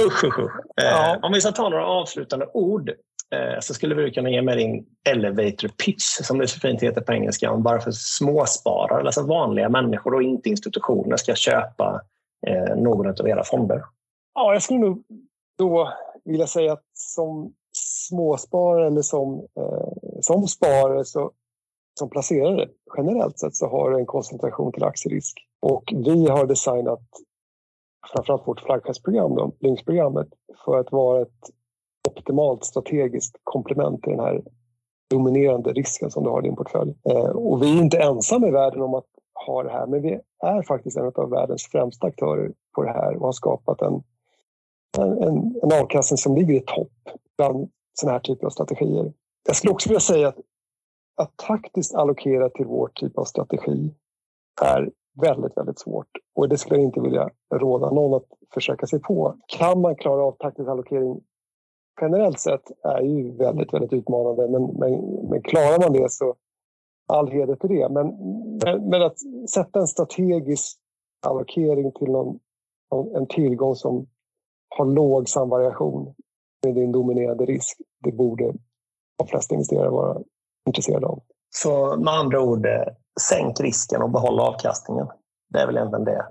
[0.00, 0.60] usch, usch, usch.
[0.74, 1.14] Ja.
[1.14, 2.88] Eh, om vi ska ta några avslutande ord
[3.34, 7.00] eh, så skulle vi kunna ge med din elevator pitch, som det så fint heter
[7.00, 12.00] på engelska, om varför småsparare, alltså vanliga människor och inte institutioner, ska köpa
[12.46, 13.82] eh, någon av era fonder.
[14.34, 15.04] Ja, jag skulle nog
[15.58, 15.92] då
[16.24, 21.32] vilja säga att som småsparare eller som, eh, som sparare så,
[21.98, 25.38] som placerare generellt sett så har du en koncentration till aktierisk.
[25.60, 27.00] Och vi har designat
[28.14, 30.28] framförallt vårt flaggskeppsprogram, Lynx-programmet,
[30.64, 31.50] för att vara ett
[32.08, 34.42] optimalt strategiskt komplement till den här
[35.10, 36.94] dominerande risken som du har i din portfölj.
[37.10, 39.06] Eh, och vi är inte ensamma i världen om att
[39.46, 43.16] ha det här, men vi är faktiskt en av världens främsta aktörer på det här
[43.16, 44.02] och har skapat en
[44.98, 46.92] en, en avkastning som ligger i topp
[47.36, 49.12] bland sådana här typer av strategier.
[49.46, 50.38] Jag skulle också vilja säga att,
[51.16, 53.94] att taktiskt allokera till vår typ av strategi
[54.62, 54.90] är
[55.20, 56.08] väldigt, väldigt svårt.
[56.34, 59.36] Och det skulle jag inte vilja råda någon att försöka sig på.
[59.46, 61.20] Kan man klara av taktisk allokering
[62.00, 64.48] generellt sett är ju väldigt, väldigt utmanande.
[64.48, 64.92] Men, men,
[65.30, 66.34] men klarar man det så
[67.06, 67.88] all heder till det.
[67.88, 68.06] Men,
[68.64, 69.16] men, men att
[69.50, 70.78] sätta en strategisk
[71.26, 72.38] allokering till någon,
[73.14, 74.06] en tillgång som
[74.68, 76.14] har låg samvariation
[76.64, 77.78] med din dominerande risk.
[78.04, 78.54] Det borde
[79.18, 80.22] de flesta investerare vara
[80.66, 81.22] intresserade av.
[81.50, 82.82] Så med andra ord, eh,
[83.20, 85.06] sänk risken och behåll avkastningen.
[85.52, 86.24] Det är väl egentligen det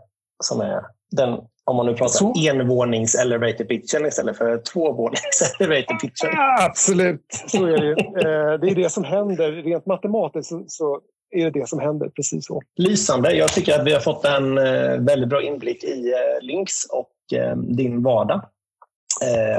[0.43, 2.34] som är den, om man nu pratar så.
[2.49, 6.30] envånings elevator pitchen istället för tvåvånings elevator pitchen.
[6.34, 7.91] Ja, absolut, så är det ju.
[7.91, 9.51] Eh, det är det som händer.
[9.51, 11.01] Rent matematiskt så,
[11.32, 12.09] är det det som händer.
[12.09, 12.61] Precis så.
[12.76, 13.32] Lysande.
[13.32, 17.11] Jag tycker att vi har fått en eh, väldigt bra inblick i Lynx och
[17.55, 18.41] din vardag.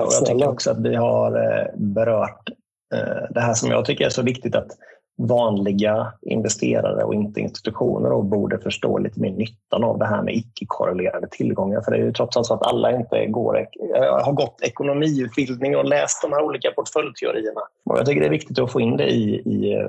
[0.01, 1.33] Och jag tycker också att vi har
[1.77, 2.51] berört
[3.31, 4.69] det här som jag tycker är så viktigt att
[5.19, 10.35] vanliga investerare och inte institutioner och borde förstå lite mer nyttan av det här med
[10.35, 11.81] icke-korrelerade tillgångar.
[11.81, 13.67] För det är ju trots allt så att alla inte går,
[14.23, 17.61] har gått ekonomiutbildning och läst de här olika portföljteorierna.
[17.85, 19.87] Och jag tycker det är viktigt att få in det i, i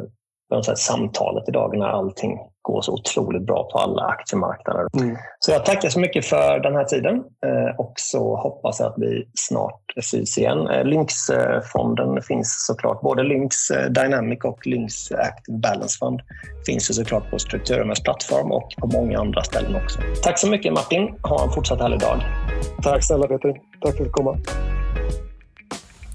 [0.75, 2.37] samtalet idag när allting
[2.67, 4.87] går så otroligt bra på alla aktiemarknader.
[4.99, 5.17] Mm.
[5.39, 8.97] Så jag tackar så mycket för den här tiden eh, och så hoppas jag att
[8.97, 10.67] vi snart syns igen.
[10.67, 16.21] Eh, Lynxfonden finns såklart, både Lynx eh, Dynamic och Lynx Active Balance Fund
[16.65, 19.99] finns ju såklart på Strukturumens plattform och på många andra ställen också.
[20.23, 22.21] Tack så mycket Martin, ha en fortsatt härlig dag.
[22.83, 24.37] Tack snälla Peter, tack för att du kom.